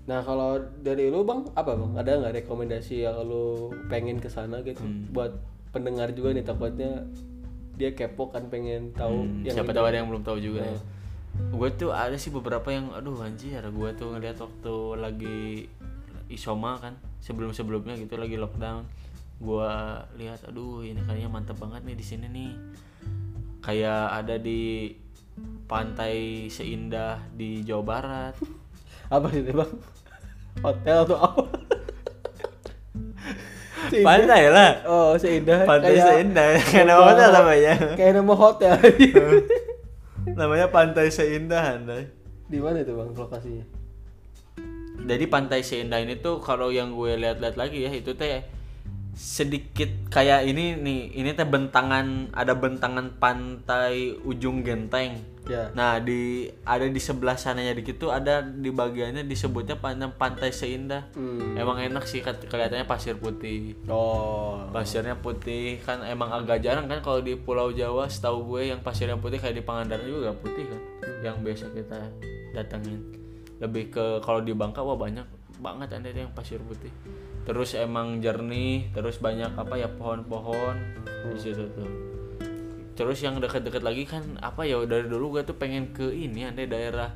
Nah 0.05 0.21
kalau 0.21 0.61
dari 0.85 1.09
lu 1.09 1.25
bang, 1.25 1.45
apa 1.57 1.73
bang? 1.77 1.93
Ada 1.97 2.11
nggak 2.25 2.35
rekomendasi 2.45 3.05
yang 3.09 3.21
lu 3.25 3.73
pengen 3.89 4.21
ke 4.21 4.29
sana 4.29 4.61
gitu? 4.63 4.81
Hmm. 4.85 5.09
Buat 5.13 5.37
pendengar 5.75 6.13
juga 6.15 6.33
nih 6.33 6.45
takutnya 6.47 7.03
dia 7.75 7.91
kepo 7.91 8.31
kan 8.31 8.47
pengen 8.47 8.95
tahu 8.95 9.27
Hmm, 9.27 9.43
yang 9.43 9.55
siapa 9.59 9.75
tahu 9.75 9.87
ada 9.91 9.97
yang 9.99 10.09
belum 10.09 10.23
tahu 10.23 10.39
juga 10.39 10.63
ya. 10.63 10.71
Nah. 10.71 10.83
Gue 11.51 11.69
tuh 11.75 11.91
ada 11.91 12.15
sih 12.15 12.31
beberapa 12.31 12.71
yang 12.71 12.95
aduh 12.95 13.19
anjir 13.27 13.59
gue 13.59 13.89
tuh 13.99 14.15
ngeliat 14.15 14.39
waktu 14.39 14.75
lagi 14.95 15.67
isoma 16.35 16.77
kan 16.83 16.99
sebelum-sebelumnya 17.23 17.97
gitu 17.99 18.19
lagi 18.19 18.37
lockdown. 18.37 18.85
Gue 19.39 19.71
lihat 20.19 20.47
aduh 20.47 20.83
ini 20.83 21.01
kayaknya 21.03 21.31
mantep 21.31 21.57
banget 21.59 21.83
nih 21.87 21.97
di 21.97 22.05
sini 22.05 22.27
nih. 22.31 22.53
Kayak 23.65 24.03
ada 24.23 24.37
di 24.37 24.93
pantai 25.65 26.47
seindah 26.53 27.23
di 27.33 27.65
Jawa 27.65 27.83
Barat. 27.83 28.35
Apa 29.15 29.31
sih 29.31 29.43
bang? 29.43 29.73
Hotel 30.63 30.97
atau 31.03 31.19
apa? 31.19 31.43
pantai 34.07 34.43
lah. 34.49 34.73
Oh 34.87 35.13
seindah. 35.19 35.67
Pantai 35.67 35.99
kayak 35.99 36.07
seindah. 36.09 36.47
Kayak 36.63 36.87
nama 36.89 37.03
hotel 37.11 37.29
namanya. 37.35 37.75
Kayak 37.99 38.13
nama 38.23 38.35
hotel. 38.35 38.75
Namanya 40.25 40.73
pantai 40.73 41.13
seindah 41.13 41.77
Andai. 41.77 42.09
di 42.49 42.59
mana 42.61 42.81
itu 42.81 42.93
bang 42.97 43.13
lokasinya 43.13 43.84
jadi 45.05 45.25
pantai 45.29 45.61
seindah 45.61 46.01
ini 46.01 46.17
tuh 46.19 46.41
kalau 46.41 46.73
yang 46.73 46.97
gue 46.97 47.13
lihat-lihat 47.21 47.61
lagi 47.61 47.85
ya 47.85 47.93
itu 47.93 48.17
teh 48.17 48.41
sedikit 49.15 50.11
kayak 50.11 50.43
ini 50.51 50.75
nih 50.75 51.01
ini 51.15 51.31
teh 51.39 51.47
bentangan 51.47 52.35
ada 52.35 52.53
bentangan 52.59 53.15
pantai 53.23 54.19
ujung 54.27 54.67
genteng. 54.67 55.23
Ya. 55.45 55.71
Nah 55.77 56.01
di 56.01 56.49
ada 56.65 56.89
di 56.89 56.97
sebelah 56.99 57.37
sananya 57.37 57.77
dikit 57.77 58.01
tuh 58.01 58.11
ada 58.11 58.43
di 58.43 58.73
bagiannya 58.75 59.29
disebutnya 59.29 59.79
pantai 59.79 60.11
pantai 60.11 60.51
seindah. 60.51 61.07
Hmm. 61.15 61.55
emang 61.55 61.79
enak 61.79 62.11
sih 62.11 62.25
kelihatannya 62.25 62.89
pasir 62.91 63.15
putih. 63.15 63.79
Oh. 63.87 64.67
Pasirnya 64.75 65.15
putih 65.15 65.79
kan 65.87 66.03
emang 66.03 66.35
agak 66.35 66.65
jarang 66.65 66.91
kan 66.91 66.99
kalau 66.99 67.23
di 67.23 67.39
Pulau 67.39 67.71
Jawa 67.71 68.11
setahu 68.11 68.57
gue 68.57 68.75
yang 68.75 68.83
pasirnya 68.83 69.21
putih 69.21 69.39
kayak 69.39 69.55
di 69.55 69.63
Pangandaran 69.63 70.09
juga 70.09 70.35
putih 70.35 70.67
kan 70.67 70.81
yang 71.23 71.37
biasa 71.45 71.71
kita 71.71 72.01
datengin 72.57 73.24
lebih 73.63 73.95
ke 73.95 74.05
kalau 74.23 74.43
di 74.43 74.55
Bangka 74.55 74.83
wah 74.83 74.99
banyak 74.99 75.27
banget 75.63 75.97
ada 75.99 76.11
yang 76.11 76.33
pasir 76.35 76.59
putih 76.59 76.91
terus 77.47 77.77
emang 77.79 78.19
jernih 78.19 78.91
terus 78.91 79.21
banyak 79.23 79.55
apa 79.55 79.79
ya 79.79 79.89
pohon-pohon 79.89 80.77
di 81.31 81.39
situ 81.39 81.65
tuh 81.77 81.91
terus 82.95 83.19
yang 83.23 83.39
dekat-dekat 83.43 83.83
lagi 83.83 84.07
kan 84.07 84.23
apa 84.39 84.63
ya 84.67 84.79
dari 84.87 85.07
dulu 85.07 85.39
gue 85.39 85.43
tuh 85.47 85.59
pengen 85.59 85.91
ke 85.91 86.11
ini 86.15 86.47
ada 86.47 86.63
daerah 86.63 87.11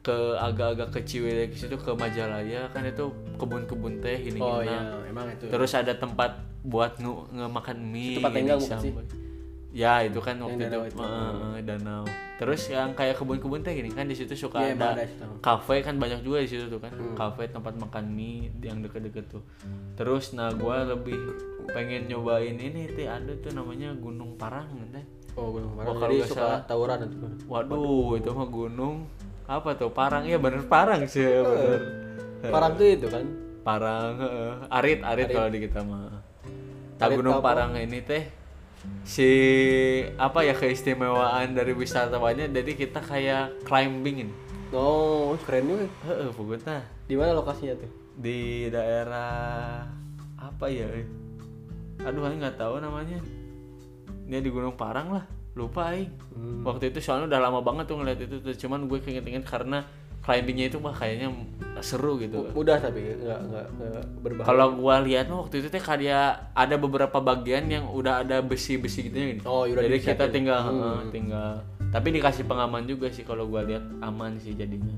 ke 0.00 0.16
agak-agak 0.40 0.96
ke 0.96 1.00
Ciwidey 1.04 1.46
ke 1.52 1.56
situ 1.60 1.76
ke 1.76 1.92
Majalaya 1.92 2.72
kan 2.72 2.88
itu 2.88 3.12
kebun-kebun 3.36 4.00
teh 4.00 4.16
ini 4.16 4.40
oh 4.40 4.64
ya 4.64 5.04
emang 5.04 5.28
itu 5.28 5.44
Terus 5.52 5.76
ada 5.76 5.92
tempat 5.92 6.40
buat 6.64 6.96
nge, 7.00 7.12
nge- 7.36 7.80
mie. 7.84 8.16
Tempat 8.20 8.32
tenggang 8.32 8.60
ini 8.60 8.64
bukan 8.68 8.80
sih? 8.80 8.92
Ya 9.70 10.02
itu 10.02 10.18
kan 10.18 10.34
waktu 10.42 10.66
danau 10.66 10.82
itu, 10.82 10.98
itu. 10.98 11.06
eh, 11.06 11.58
eh, 11.58 11.62
danau. 11.62 12.02
Terus 12.42 12.62
yang 12.72 12.90
kayak 12.90 13.14
kebun-kebun 13.22 13.62
teh 13.62 13.70
gini 13.70 13.94
kan 13.94 14.08
di 14.08 14.18
situ 14.18 14.34
suka 14.34 14.64
emang 14.66 14.98
ada 14.98 15.06
kafe 15.38 15.84
kan 15.84 15.94
banyak 15.94 16.26
juga 16.26 16.42
di 16.42 16.50
situ 16.50 16.66
tuh 16.66 16.82
kan. 16.82 16.90
Hmm. 16.90 17.14
Kafe 17.14 17.46
tempat 17.46 17.78
makan 17.78 18.10
mie 18.10 18.50
yang 18.58 18.82
deket-deket 18.82 19.30
tuh. 19.30 19.44
Terus 19.94 20.34
nah 20.34 20.50
gua 20.50 20.82
lebih 20.82 21.14
pengen 21.70 22.10
nyobain 22.10 22.58
ini 22.58 22.90
teh 22.90 23.06
ada 23.06 23.30
tuh 23.38 23.54
namanya 23.54 23.94
Gunung 23.94 24.34
Parang 24.34 24.66
teh. 24.90 25.04
oh 25.38 25.54
gunung 25.54 25.78
Wah, 25.78 25.86
Parang 25.86 26.02
kalau 26.02 26.10
jadi 26.10 26.26
suka 26.26 26.42
salah. 26.42 26.60
tawuran 26.66 26.98
itu 27.06 27.26
Waduh, 27.46 28.18
itu 28.18 28.28
mah 28.34 28.48
gunung 28.50 28.96
apa 29.46 29.70
tuh 29.78 29.90
Parang 29.94 30.26
ya 30.26 30.42
bener 30.42 30.66
Parang 30.66 31.06
sih 31.06 31.22
ya, 31.22 31.46
bener. 31.46 31.80
Parang 32.50 32.74
tuh 32.74 32.86
itu 32.90 33.06
kan 33.06 33.22
Parang, 33.60 34.16
heeh. 34.18 34.50
arit, 34.72 34.98
arit, 35.04 35.28
kalau 35.30 35.52
di 35.52 35.60
kita 35.62 35.84
mah. 35.84 36.24
Tak 36.98 37.12
Arit 37.12 37.16
Gunung 37.20 37.38
apa? 37.38 37.44
Parang 37.44 37.70
ini 37.76 38.00
teh 38.00 38.39
si 39.04 39.28
apa 40.16 40.44
ya 40.44 40.54
keistimewaan 40.56 41.52
dari 41.52 41.76
wisatawannya 41.76 42.48
jadi 42.52 42.72
kita 42.76 43.00
kayak 43.04 43.64
climbing 43.64 44.28
ini. 44.28 44.34
oh 44.72 45.34
keren 45.42 45.66
juga 45.66 45.86
Heeh, 46.06 46.28
pokoknya 46.32 46.78
di 47.10 47.14
mana 47.18 47.34
lokasinya 47.34 47.74
tuh 47.74 47.90
di 48.20 48.68
daerah 48.68 49.82
apa 50.36 50.66
ya? 50.68 50.88
eh? 50.92 51.08
Aduh, 52.04 52.24
aing 52.24 52.40
nggak 52.40 52.56
tahu 52.56 52.80
namanya. 52.80 53.20
Ini 54.28 54.40
di 54.40 54.50
Gunung 54.52 54.76
Parang 54.76 55.12
lah, 55.12 55.24
lupa 55.52 55.92
aing. 55.92 56.12
Hmm. 56.32 56.64
Waktu 56.64 56.92
itu 56.92 57.04
soalnya 57.04 57.28
udah 57.36 57.40
lama 57.48 57.60
banget 57.60 57.92
tuh 57.92 57.96
ngeliat 58.00 58.20
itu 58.20 58.40
tuh, 58.40 58.54
cuman 58.56 58.88
gue 58.88 58.98
keinget-inget 59.04 59.44
karena 59.44 59.84
climbingnya 60.20 60.68
itu 60.68 60.78
mah 60.78 60.92
kayaknya 60.92 61.32
seru 61.80 62.20
gitu. 62.20 62.52
mudah 62.52 62.76
tapi 62.76 63.16
nggak 63.16 63.40
nggak 63.48 63.66
berbahaya 64.20 64.48
Kalau 64.52 64.66
gua 64.76 65.00
lihat 65.00 65.32
mah 65.32 65.48
waktu 65.48 65.64
itu 65.64 65.72
teh 65.72 65.80
kayak 65.80 66.52
ada 66.52 66.76
beberapa 66.76 67.18
bagian 67.24 67.64
yang 67.72 67.88
udah 67.88 68.20
ada 68.20 68.44
besi-besi 68.44 69.08
gitu 69.08 69.16
gini. 69.16 69.40
Oh, 69.48 69.64
udah 69.64 69.80
Jadi 69.80 69.96
kita 69.96 70.28
ya? 70.28 70.32
tinggal 70.32 70.60
Hmm. 70.60 70.70
heeh, 70.76 70.98
tinggal 71.08 71.52
tapi 71.90 72.14
dikasih 72.14 72.46
pengaman 72.46 72.86
juga 72.86 73.10
sih 73.10 73.26
kalau 73.26 73.50
gua 73.50 73.66
lihat 73.66 73.82
aman 74.04 74.38
sih 74.38 74.54
jadinya. 74.54 74.94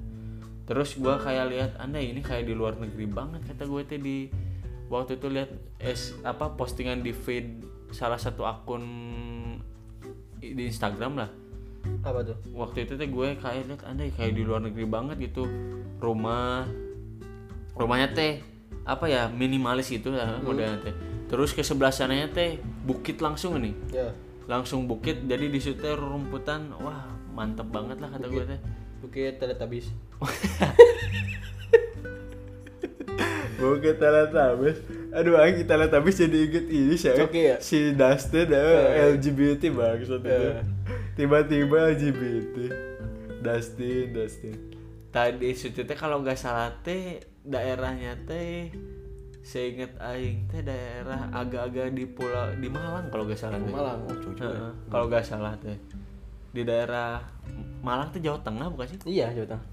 Terus 0.69 0.99
gua 1.01 1.17
kayak 1.17 1.47
lihat 1.49 1.73
anda 1.81 2.03
ini 2.03 2.21
kayak 2.21 2.45
di 2.45 2.55
luar 2.55 2.77
negeri 2.77 3.07
banget 3.09 3.47
kata 3.49 3.65
gue 3.65 3.83
teh 3.89 4.01
di 4.03 4.29
waktu 4.93 5.17
itu 5.17 5.27
lihat 5.33 5.51
es 5.81 6.13
apa 6.21 6.53
postingan 6.53 7.01
di 7.01 7.17
feed 7.17 7.65
salah 7.97 8.21
satu 8.21 8.45
akun 8.45 8.85
di 10.43 10.63
Instagram 10.69 11.17
lah 11.17 11.31
apa 12.03 12.21
tuh? 12.27 12.37
Waktu 12.55 12.87
itu 12.87 12.93
teh 12.99 13.09
gue 13.09 13.29
kayak 13.39 13.65
lihat 13.69 13.83
anda 13.87 14.05
kayak 14.11 14.33
di 14.35 14.43
luar 14.43 14.61
negeri 14.63 14.87
banget 14.87 15.17
gitu. 15.31 15.47
Rumah 16.03 16.67
rumahnya 17.79 18.09
teh 18.13 18.43
apa 18.83 19.07
ya 19.07 19.31
minimalis 19.31 19.89
gitu 19.91 20.15
lah 20.15 20.43
modelnya 20.43 20.83
teh. 20.83 20.95
Terus 21.31 21.55
ke 21.55 21.63
sebelah 21.65 21.95
sananya 21.95 22.29
teh 22.31 22.59
bukit 22.85 23.23
langsung 23.23 23.57
nih 23.63 23.75
ya. 23.95 24.11
Langsung 24.51 24.91
bukit 24.91 25.25
jadi 25.25 25.47
di 25.47 25.59
situ 25.63 25.79
teh 25.79 25.95
rumputan 25.95 26.75
wah 26.83 27.07
mantep 27.33 27.71
banget 27.71 28.03
lah 28.03 28.11
kata 28.11 28.27
gue 28.29 28.45
teh. 28.45 28.61
Bukit 29.03 29.43
teletabis 29.43 29.91
Bukit 33.63 33.97
Teletabis 34.03 34.79
Aduh 35.15 35.39
aing 35.39 35.63
Teletabis 35.63 36.19
jadi 36.19 36.39
inget 36.51 36.67
ini 36.67 36.97
Oke 37.23 37.41
ya? 37.55 37.57
Si 37.63 37.95
Dustin 37.95 38.49
eh, 38.51 39.15
LGBT 39.15 39.71
maksudnya. 39.71 40.63
Eh. 40.63 40.82
Tiba-tiba 41.13 41.93
LGBT 41.93 42.57
Dustin 43.45 44.17
Dustin 44.17 44.57
Tadi 45.13 45.53
situ 45.53 45.85
teh 45.85 45.93
kalau 45.93 46.25
nggak 46.25 46.41
salah 46.41 46.73
teh 46.81 47.21
daerahnya 47.45 48.17
teh 48.25 48.73
Seinget 49.45 49.93
aing 50.01 50.49
teh 50.49 50.65
daerah 50.65 51.29
agak-agak 51.37 51.93
di 51.93 52.09
pulau 52.09 52.49
di 52.57 52.71
Malang 52.73 53.13
kalau 53.13 53.29
nggak 53.29 53.37
salah 53.37 53.61
teh. 53.61 53.69
Malang 53.69 54.01
oh 54.09 54.17
cucu 54.17 54.41
Heeh, 54.41 54.73
kalau 54.89 55.05
nggak 55.13 55.25
salah 55.27 55.53
teh 55.61 55.77
di 56.53 56.65
daerah 56.65 57.21
Malang 57.85 58.09
tuh 58.09 58.21
Jawa 58.25 58.41
Tengah 58.41 58.73
bukan 58.73 58.87
sih? 58.89 58.99
iya 59.05 59.29
Jawa 59.37 59.57
Tengah 59.57 59.69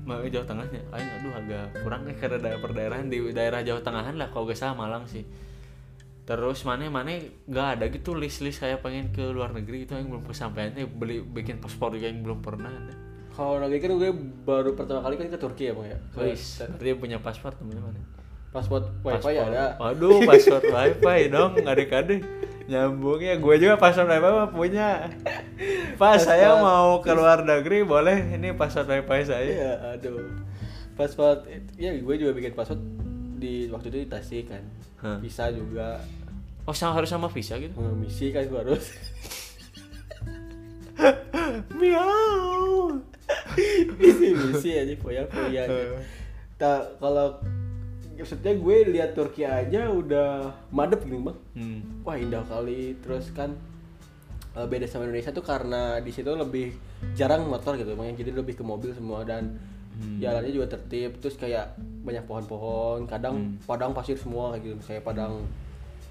Mau 0.00 0.22
Jawa 0.26 0.42
Tengahnya, 0.48 0.80
aing 0.96 1.10
aduh 1.20 1.32
agak 1.34 1.66
kurang 1.84 2.02
nih 2.08 2.16
karena 2.18 2.38
daerah 2.40 2.60
perdaerahan 2.62 3.06
di 3.12 3.18
daerah 3.30 3.60
Jawa 3.60 3.80
Tengahan 3.84 4.16
lah 4.16 4.32
kalau 4.32 4.48
gak 4.48 4.56
salah 4.58 4.74
Malang 4.74 5.04
sih. 5.06 5.22
Terus 6.30 6.62
mana 6.62 6.86
mana 6.86 7.10
nggak 7.50 7.68
ada 7.74 7.90
gitu 7.90 8.14
list 8.14 8.38
list 8.38 8.62
kayak 8.62 8.86
pengen 8.86 9.10
ke 9.10 9.34
luar 9.34 9.50
negeri 9.50 9.82
itu 9.82 9.98
yang 9.98 10.06
belum 10.14 10.30
kesampaian 10.30 10.70
nih 10.78 10.86
beli 10.86 11.26
bikin 11.26 11.58
paspor 11.58 11.90
juga 11.90 12.06
yang 12.06 12.22
belum 12.22 12.38
pernah 12.38 12.70
ada. 12.70 12.94
kalau 13.34 13.58
lagi 13.58 13.82
kan 13.82 13.98
gue 13.98 14.14
baru 14.46 14.78
pertama 14.78 15.02
kali 15.02 15.18
kan 15.18 15.26
ke 15.26 15.38
Turki 15.42 15.70
ya 15.70 15.72
bang 15.74 15.96
ya? 15.96 15.98
Wis, 16.22 16.62
dia 16.78 16.94
punya 16.94 17.18
paspor 17.18 17.50
teman-teman. 17.58 17.98
paspor 18.54 18.94
wifi 19.02 19.42
ada. 19.42 19.74
Waduh, 19.82 20.22
paspor 20.22 20.62
wifi 20.62 21.30
dong, 21.30 21.58
adik-adik. 21.66 22.22
Nyambung 22.70 23.22
ya, 23.22 23.34
gue 23.38 23.54
juga 23.58 23.74
paspor 23.80 24.06
wifi 24.06 24.30
mah 24.30 24.50
punya. 24.54 25.10
Pas 25.98 26.22
saya 26.22 26.62
mau 26.62 27.02
ke 27.02 27.10
luar 27.10 27.42
negeri 27.42 27.82
boleh? 27.82 28.38
Ini 28.38 28.54
paspor 28.54 28.86
wifi 28.86 29.26
saya. 29.26 29.42
iya 29.42 29.72
aduh. 29.98 30.30
Paspor 30.94 31.42
ya 31.74 31.90
gue 31.96 32.14
juga 32.18 32.30
bikin 32.38 32.54
paspor 32.54 32.78
di 33.40 33.66
waktu 33.72 33.88
itu 33.88 33.98
di 34.04 34.08
Tasik 34.10 34.44
kan. 34.52 34.62
Bisa 35.22 35.48
juga 35.48 35.96
Oh, 36.68 36.74
sama 36.76 36.92
harus 36.96 37.08
sama 37.08 37.28
visa 37.32 37.56
gitu. 37.56 37.72
misi 37.96 38.30
kan 38.30 38.44
gue 38.44 38.60
harus. 38.60 38.84
Miau. 41.80 43.00
misi 43.96 44.28
misi 44.36 44.70
aja 44.76 44.94
foya 45.00 45.22
foya 45.28 45.66
aja. 45.66 45.96
Tak 46.60 47.00
kalau 47.00 47.40
maksudnya 48.14 48.52
gue 48.52 48.76
lihat 48.92 49.16
Turki 49.16 49.48
aja 49.48 49.88
udah 49.88 50.52
madep 50.68 51.00
gini 51.08 51.24
bang. 51.24 51.38
Hmm. 51.56 51.80
wah 52.04 52.20
indah 52.20 52.44
kali. 52.44 52.94
Terus 53.00 53.32
kan 53.32 53.56
eh, 54.52 54.66
beda 54.68 54.84
sama 54.84 55.08
Indonesia 55.08 55.32
tuh 55.32 55.44
karena 55.44 55.98
di 56.04 56.12
situ 56.12 56.28
lebih 56.28 56.76
jarang 57.16 57.48
motor 57.48 57.80
gitu 57.80 57.96
bang 57.96 58.12
jadi 58.12 58.36
lebih 58.36 58.60
ke 58.60 58.64
mobil 58.66 58.92
semua 58.92 59.24
dan 59.24 59.56
jalannya 60.20 60.52
juga 60.52 60.76
tertib. 60.76 61.16
Terus 61.24 61.40
kayak 61.40 61.80
banyak 61.80 62.24
pohon-pohon 62.28 63.08
kadang 63.08 63.56
padang 63.64 63.96
pasir 63.96 64.20
semua 64.20 64.52
kayak 64.52 64.62
gitu. 64.68 64.76
Kayak 64.84 65.04
padang 65.08 65.48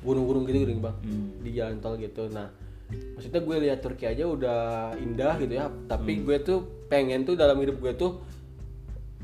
gunung-gunung 0.03 0.43
gitu 0.47 0.63
gitu 0.63 0.79
bang. 0.79 0.95
Hmm. 1.03 1.29
di 1.43 1.49
jalan 1.55 1.77
tol 1.83 1.95
gitu. 1.99 2.27
Nah 2.31 2.47
maksudnya 2.89 3.41
gue 3.45 3.55
lihat 3.69 3.79
Turki 3.85 4.05
aja 4.09 4.23
udah 4.25 4.59
indah 4.97 5.35
gitu 5.39 5.53
ya. 5.53 5.67
Tapi 5.67 6.23
gue 6.23 6.37
tuh 6.41 6.87
pengen 6.89 7.23
tuh 7.23 7.35
dalam 7.37 7.59
hidup 7.61 7.77
gue 7.79 7.93
tuh 7.95 8.21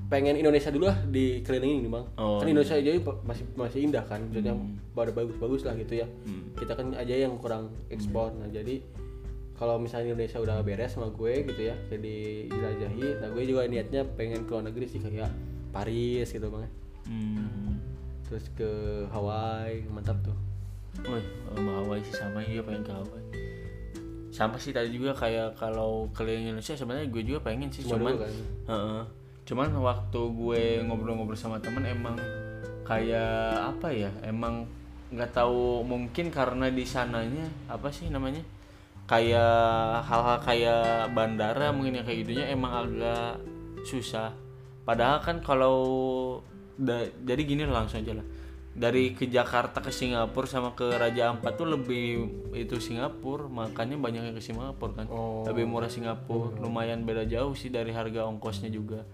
pengen 0.05 0.37
Indonesia 0.37 0.69
dulu 0.69 0.85
lah 0.85 0.97
dikelilingin 1.09 1.89
nih 1.89 1.91
bang. 1.91 2.05
Oh, 2.21 2.37
kan 2.37 2.47
Indonesia 2.51 2.77
aja 2.77 2.91
masih 3.25 3.45
masih 3.57 3.79
indah 3.89 4.03
kan. 4.05 4.21
Maksudnya 4.29 4.53
baru 4.93 5.11
bagus-bagus 5.11 5.65
lah 5.65 5.73
gitu 5.75 6.03
ya. 6.03 6.07
Hmm. 6.27 6.53
kita 6.55 6.77
kan 6.77 6.93
aja 6.93 7.13
yang 7.25 7.35
kurang 7.41 7.73
ekspor. 7.89 8.31
Nah 8.37 8.47
jadi 8.51 8.79
kalau 9.55 9.79
misalnya 9.79 10.13
Indonesia 10.13 10.39
udah 10.43 10.59
beres 10.61 10.91
sama 10.93 11.07
gue 11.15 11.47
gitu 11.47 11.71
ya 11.71 11.75
jadi 11.87 12.15
jelajahi 12.51 13.23
nah 13.23 13.27
gue 13.31 13.43
juga 13.47 13.63
niatnya 13.71 14.03
pengen 14.03 14.43
ke 14.43 14.51
luar 14.51 14.67
negeri 14.67 14.85
sih 14.91 14.99
kayak 14.99 15.31
Paris 15.71 16.27
gitu 16.27 16.47
bang 16.51 16.67
ya. 16.67 16.71
Hmm. 17.07 17.79
terus 18.27 18.45
ke 18.57 18.71
Hawaii 19.13 19.87
mantap 19.87 20.19
tuh 20.25 20.35
Woi, 21.03 21.21
sama 21.51 21.71
Hawaii 21.75 22.01
sih 22.01 22.15
sama 22.15 22.39
iya 22.41 22.63
pengen 22.63 22.81
ke 22.81 22.91
Hawaii. 22.91 23.27
Sama 24.31 24.55
sih 24.55 24.71
tadi 24.71 24.91
juga 24.91 25.11
kayak 25.11 25.55
kalau 25.55 26.07
keliling 26.11 26.51
Indonesia 26.51 26.75
sebenarnya 26.75 27.07
gue 27.07 27.23
juga 27.23 27.39
pengen 27.43 27.67
sih 27.71 27.83
Semua 27.83 27.99
cuman 27.99 28.13
kan. 28.19 28.31
Heeh. 28.67 29.03
cuman 29.45 29.69
waktu 29.77 30.21
gue 30.33 30.61
ngobrol-ngobrol 30.81 31.37
sama 31.37 31.61
temen 31.61 31.85
emang 31.85 32.17
kayak 32.81 33.77
apa 33.77 33.93
ya 33.93 34.09
emang 34.25 34.65
nggak 35.13 35.37
tahu 35.37 35.85
mungkin 35.85 36.33
karena 36.33 36.73
di 36.73 36.81
sananya 36.81 37.45
apa 37.69 37.93
sih 37.93 38.09
namanya 38.09 38.41
kayak 39.05 40.01
hal-hal 40.01 40.41
kayak 40.41 41.13
bandara 41.13 41.69
mungkin 41.69 42.01
yang 42.01 42.05
kayak 42.09 42.25
gitunya 42.25 42.49
emang 42.49 42.89
agak 42.89 43.37
susah 43.85 44.33
padahal 44.81 45.21
kan 45.21 45.37
kalau 45.45 45.77
da- 46.73 47.13
jadi 47.21 47.41
gini 47.45 47.69
langsung 47.69 48.01
aja 48.01 48.17
lah 48.17 48.25
dari 48.75 49.15
ke 49.15 49.25
Jakarta 49.25 49.79
ke 49.79 49.87
Singapura 49.87 50.43
sama 50.43 50.75
ke 50.75 50.83
Raja 50.91 51.31
Ampat 51.31 51.55
tuh 51.55 51.63
lebih 51.65 52.27
itu 52.51 52.75
Singapura 52.77 53.47
makanya 53.47 53.95
banyak 53.95 54.21
yang 54.21 54.35
ke 54.35 54.43
Singapura 54.43 54.91
kan 54.93 55.07
Oh. 55.07 55.47
lebih 55.47 55.63
murah 55.63 55.87
Singapura 55.87 56.59
lumayan 56.59 57.07
beda 57.07 57.23
jauh 57.23 57.55
sih 57.55 57.71
dari 57.71 57.89
harga 57.89 58.27
ongkosnya 58.27 58.67
juga 58.67 59.07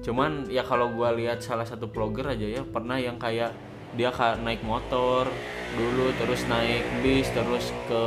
cuman 0.00 0.48
ya 0.48 0.62
kalau 0.62 0.90
gua 0.90 1.12
lihat 1.12 1.40
salah 1.40 1.64
satu 1.64 1.86
vlogger 1.86 2.32
aja 2.32 2.48
ya 2.50 2.62
pernah 2.64 2.96
yang 2.96 3.16
kayak 3.16 3.52
dia 3.92 4.08
naik 4.38 4.60
motor 4.62 5.28
dulu 5.72 6.12
terus 6.16 6.44
naik 6.46 6.84
bis 7.00 7.28
terus 7.32 7.72
ke 7.84 8.02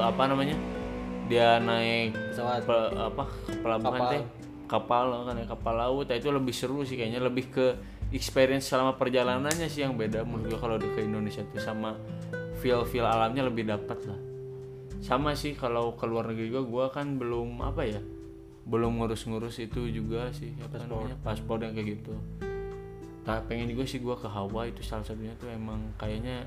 apa 0.00 0.28
namanya 0.28 0.56
dia 1.28 1.56
naik 1.58 2.12
Pesawat. 2.32 2.60
pe- 2.64 2.92
apa 2.94 3.24
pelabuhan 3.58 4.00
Kapal. 4.00 4.12
teh 4.12 4.22
kapal 4.64 5.04
kan 5.24 5.36
ya 5.36 5.46
kapal 5.46 5.74
laut 5.76 6.06
nah, 6.08 6.16
itu 6.16 6.28
lebih 6.28 6.52
seru 6.52 6.80
sih 6.82 6.96
kayaknya 6.96 7.20
lebih 7.20 7.48
ke 7.48 7.66
experience 8.12 8.68
selama 8.68 8.94
perjalanannya 9.00 9.66
sih 9.66 9.82
yang 9.82 9.96
beda 9.96 10.22
menurut 10.22 10.52
gua 10.54 10.58
kalau 10.60 10.76
ke 10.78 11.00
Indonesia 11.00 11.42
tuh 11.48 11.60
sama 11.60 11.96
feel 12.60 12.84
feel 12.86 13.08
alamnya 13.08 13.48
lebih 13.48 13.66
dapat 13.66 13.98
lah 14.06 14.20
sama 15.02 15.34
sih 15.34 15.56
kalau 15.58 15.98
ke 15.98 16.04
luar 16.06 16.30
negeri 16.30 16.52
gua 16.52 16.62
gua 16.62 16.84
kan 16.92 17.18
belum 17.18 17.58
apa 17.64 17.82
ya 17.88 18.00
belum 18.62 19.02
ngurus-ngurus 19.02 19.58
itu 19.58 19.90
juga 19.90 20.30
sih 20.30 20.54
apa 20.62 20.86
namanya 20.86 21.18
paspor 21.26 21.58
yang 21.58 21.74
kayak 21.74 21.98
gitu 21.98 22.14
tak 23.26 23.50
pengen 23.50 23.70
juga 23.70 23.82
sih 23.86 23.98
gua 23.98 24.14
ke 24.14 24.30
Hawaii 24.30 24.70
itu 24.70 24.82
salah 24.86 25.02
satunya 25.02 25.34
tuh 25.38 25.50
emang 25.50 25.82
kayaknya 25.98 26.46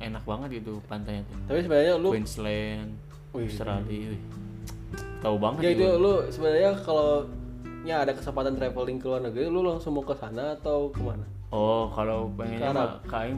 enak 0.00 0.24
banget 0.24 0.62
gitu 0.62 0.80
pantainya 0.88 1.26
tuh 1.28 1.36
Tapi 1.50 1.58
sebenarnya 1.66 1.94
lu 2.00 2.08
Queensland 2.14 2.90
Wih. 3.32 3.48
Australia 3.48 4.12
wih. 4.12 4.22
tahu 5.24 5.36
banget 5.40 5.60
ya 5.64 5.70
itu 5.76 5.84
gua. 5.84 6.00
lu 6.00 6.12
sebenarnya 6.28 6.70
kalau 6.84 7.24
ya 7.82 8.06
ada 8.06 8.14
kesempatan 8.14 8.54
traveling 8.54 9.02
ke 9.02 9.06
luar 9.10 9.22
negeri 9.22 9.50
lu 9.50 9.66
langsung 9.66 9.98
mau 9.98 10.06
ke 10.06 10.14
sana 10.14 10.54
atau 10.54 10.90
ke 10.94 11.02
mana? 11.02 11.26
Oh, 11.52 11.90
kalau 11.92 12.32
pengennya 12.32 12.72
mah 12.72 13.02
kain 13.04 13.36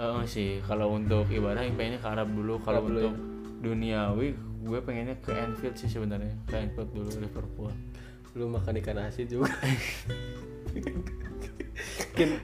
eh, 0.00 0.22
sih. 0.26 0.58
Kalau 0.66 0.96
untuk 0.96 1.28
ibadah 1.30 1.62
yang 1.62 1.76
pengennya 1.78 2.00
ke 2.02 2.08
Arab 2.08 2.28
dulu. 2.34 2.58
Kalau 2.64 2.82
untuk 2.82 3.14
duniawi 3.62 4.34
gue 4.66 4.78
pengennya 4.82 5.14
ke 5.22 5.30
Anfield 5.30 5.76
sih 5.78 5.86
sebenarnya. 5.86 6.34
Ke 6.50 6.58
Anfield 6.66 6.90
dulu 6.90 7.10
Liverpool. 7.22 7.70
Lu 8.34 8.50
makan 8.50 8.82
ikan 8.82 8.98
asin 9.00 9.30
juga. 9.30 9.48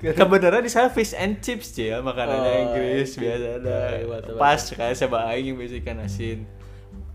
Kebenaran 0.02 0.60
di 0.60 0.68
sana 0.68 0.92
fish 0.92 1.16
and 1.16 1.40
chips 1.40 1.72
sih 1.72 1.88
ya 1.88 2.04
makanannya 2.04 2.52
Oh, 2.52 2.62
Inggris 2.68 3.16
gitu. 3.16 3.24
biasa 3.24 3.46
ada 3.60 3.76
Ya, 3.96 4.04
mantap, 4.04 4.36
pas 4.36 4.60
kayak 4.60 4.94
saya 4.96 5.08
aing 5.32 5.46
yang 5.52 5.56
biasa 5.56 5.74
ikan 5.80 5.98
asin 6.04 6.38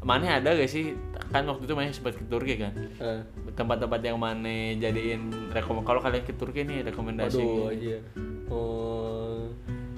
mana 0.08 0.40
ada 0.40 0.56
gak 0.56 0.66
sih 0.66 0.96
kan 1.28 1.44
waktu 1.44 1.68
itu 1.68 1.76
mana 1.76 1.92
sempat 1.92 2.16
ke 2.16 2.24
Turki 2.26 2.56
kan 2.56 2.72
Eh, 2.98 3.20
tempat-tempat 3.52 4.00
yang 4.00 4.16
mana 4.16 4.48
jadiin 4.74 5.28
rekom 5.52 5.84
kalau 5.84 6.00
kalian 6.00 6.24
ke 6.24 6.32
Turki 6.32 6.64
nih 6.64 6.80
rekomendasi 6.82 7.36
Aduh, 7.38 7.68
iya. 7.70 8.00
Oh, 8.48 9.44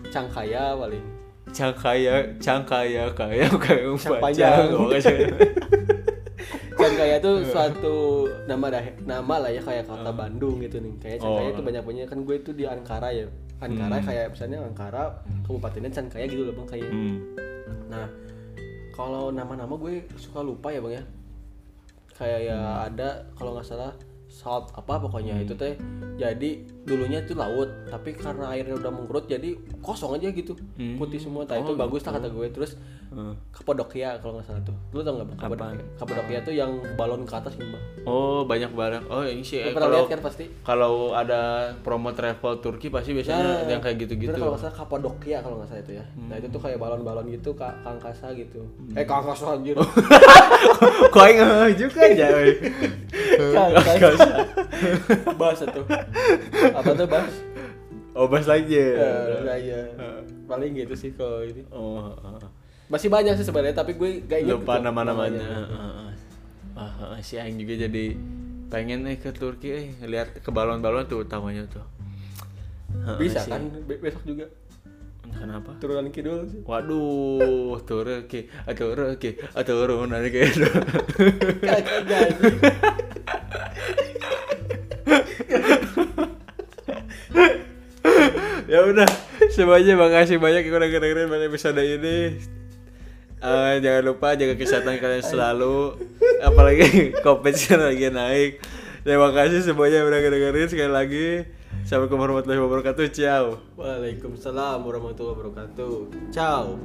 Cangkaya 0.09 0.73
paling. 0.73 1.05
Cangkaya, 1.49 2.25
cangkaya 2.37 3.05
kaya 3.11 3.45
kayak 3.45 3.85
panjang. 4.19 4.73
Cangkaya 6.71 7.15
itu 7.19 7.31
suatu 7.45 7.97
nama 8.47 8.71
dah 8.71 8.81
nama 9.03 9.35
lah 9.37 9.51
ya 9.51 9.59
kayak 9.59 9.83
kota 9.83 10.09
Bandung 10.09 10.57
gitu 10.59 10.79
nih. 10.79 10.93
Kayak 10.97 11.17
Cangkaya 11.19 11.49
Oh. 11.49 11.53
itu 11.53 11.61
banyak 11.61 11.83
punya 11.83 12.03
kan 12.05 12.17
gue 12.23 12.35
itu 12.35 12.51
di 12.53 12.63
Ankara 12.63 13.11
ya. 13.11 13.27
Ankara 13.59 13.99
kayak 13.99 14.31
misalnya 14.31 14.63
Ankara 14.63 15.11
kabupatennya 15.43 15.91
Cangkaya 15.91 16.25
gitu 16.25 16.47
loh 16.47 16.53
bang 16.55 16.67
kayak. 16.69 16.89
Hmm. 16.89 17.15
Nah, 17.91 18.05
kalau 18.99 19.31
nama-nama 19.31 19.79
gue 19.79 20.03
suka 20.19 20.43
lupa 20.43 20.75
ya 20.75 20.83
bang 20.83 20.99
ya. 20.99 21.03
Kayak 22.19 22.39
ya 22.51 22.59
ada 22.83 23.23
kalau 23.39 23.55
nggak 23.55 23.63
salah 23.63 23.95
salt 24.29 24.69
apa 24.71 25.01
pokoknya 25.01 25.41
itu 25.41 25.57
teh. 25.57 25.73
Jadi 26.15 26.63
dulunya 26.85 27.19
itu 27.19 27.33
laut, 27.33 27.67
tapi 27.87 28.13
karena 28.13 28.51
airnya 28.51 28.75
udah 28.75 28.91
mengkerut 28.91 29.25
jadi 29.25 29.55
kosong 29.79 30.15
aja 30.15 30.29
gitu, 30.29 30.53
Hmm. 30.77 30.95
putih 30.95 31.17
semua. 31.17 31.43
Nah 31.43 31.57
itu 31.57 31.73
bagus 31.73 32.05
lah 32.05 32.15
kata 32.15 32.29
gue. 32.29 32.47
Terus 32.51 32.77
Hmm. 33.09 33.33
Kapadokia 33.49 34.21
kalau 34.21 34.37
nggak 34.37 34.45
salah 34.45 34.61
tuh. 34.61 34.77
Lu 34.93 35.01
tau 35.01 35.17
nggak? 35.17 35.33
Kapadokia. 35.33 35.81
Kapadokia 35.97 36.39
tuh 36.45 36.53
yang 36.53 36.69
balon 36.93 37.25
ke 37.25 37.33
atas 37.33 37.57
gitu. 37.57 37.73
Oh 38.05 38.45
banyak 38.45 38.69
barang. 38.69 39.09
Oh 39.09 39.25
ini 39.25 39.41
sih 39.41 39.65
eh, 39.65 39.73
kalau 39.73 40.05
kan 40.05 40.21
pasti? 40.21 40.45
kalau 40.61 41.17
ada 41.17 41.73
promo 41.81 42.13
travel 42.13 42.61
Turki 42.61 42.93
pasti 42.93 43.17
biasanya 43.17 43.65
yang 43.65 43.81
kayak 43.81 44.05
gitu-gitu. 44.05 44.29
Kalau 44.29 44.53
nggak 44.53 44.61
salah 44.61 44.75
Kapadokia 44.77 45.41
kalau 45.41 45.57
nggak 45.57 45.73
salah 45.73 45.81
itu 45.81 45.97
ya. 45.97 46.05
Nah 46.21 46.37
itu 46.37 46.53
tuh 46.53 46.61
kayak 46.61 46.77
balon-balon 46.77 47.25
gitu 47.33 47.49
ke 47.57 47.65
angkasa 47.81 48.29
gitu. 48.37 48.61
Eh 48.93 49.01
ke 49.01 49.13
angkasa 49.13 49.57
anjir. 49.57 49.73
Kau 51.13 51.25
yang 51.25 51.73
juga 51.73 52.05
aja. 52.05 52.29
Angkasa. 53.37 54.33
Bahas 55.35 55.61
tuh. 55.61 55.85
Apa 56.73 56.91
tuh 56.95 57.07
bahas? 57.07 57.33
Oh 58.17 58.25
bahas 58.25 58.49
lagi 58.49 58.73
ya. 58.73 58.89
Eh, 58.97 59.41
nah, 59.45 59.57
iya. 59.57 59.81
Paling 60.45 60.71
gitu 60.73 60.93
sih 60.97 61.11
kalau 61.13 61.45
ini. 61.45 61.61
Oh, 61.69 62.09
ah. 62.19 62.41
Masih 62.89 63.07
banyak 63.07 63.37
sih 63.37 63.45
sebenarnya 63.45 63.77
tapi 63.77 63.93
gue 63.93 64.25
gak 64.25 64.39
inget 64.41 64.55
lupa 64.57 64.81
nama-namanya. 64.81 65.45
namanya. 65.45 66.17
Ah, 66.73 67.19
si 67.19 67.37
Aing 67.37 67.59
juga 67.59 67.85
jadi 67.85 68.17
pengen 68.69 69.05
nih 69.05 69.17
ke 69.17 69.29
Turki 69.29 69.69
eh 69.69 69.85
lihat 70.05 70.41
ke 70.41 70.49
balon-balon 70.49 71.05
tuh 71.05 71.21
utamanya 71.21 71.69
tuh. 71.69 71.85
Bisa 73.17 73.45
si- 73.45 73.51
kan 73.51 73.69
Be- 73.85 74.01
besok 74.01 74.25
juga 74.25 74.45
Kenapa? 75.29 75.77
turunan 75.77 76.09
kidul 76.09 76.49
sih. 76.49 76.65
Waduh, 76.65 77.77
Turki, 77.85 78.49
ah, 78.65 78.73
Turki, 78.73 79.37
ah, 79.53 79.61
turunan. 79.61 80.17
Kagak 81.61 82.01
jadi. 82.09 82.49
Ya 88.71 88.79
udah, 88.85 89.09
semuanya 89.49 89.97
makasih 89.97 90.37
banyak 90.37 90.69
yang 90.69 90.75
udah 90.77 90.89
dengerin 90.89 91.29
pada 91.29 91.45
episode 91.49 91.81
ini. 91.81 92.37
Eh, 93.39 93.73
jangan 93.79 94.03
lupa 94.03 94.35
jaga 94.35 94.59
kesehatan 94.59 94.99
kalian 94.99 95.23
selalu, 95.23 95.95
apalagi 96.43 97.09
covid 97.25 97.55
lagi 97.79 98.11
naik. 98.11 98.59
Terima 99.07 99.31
kasih 99.31 99.63
semuanya 99.63 100.03
yang 100.03 100.11
udah 100.11 100.19
dengerin 100.21 100.67
sekali 100.67 100.91
lagi. 100.91 101.27
Assalamualaikum 101.87 102.19
warahmatullahi 102.19 102.61
wabarakatuh. 102.61 103.05
Ciao. 103.15 103.63
Waalaikumsalam 103.79 104.83
warahmatullahi 104.83 105.35
wabarakatuh. 105.39 105.93
Ciao. 106.35 106.77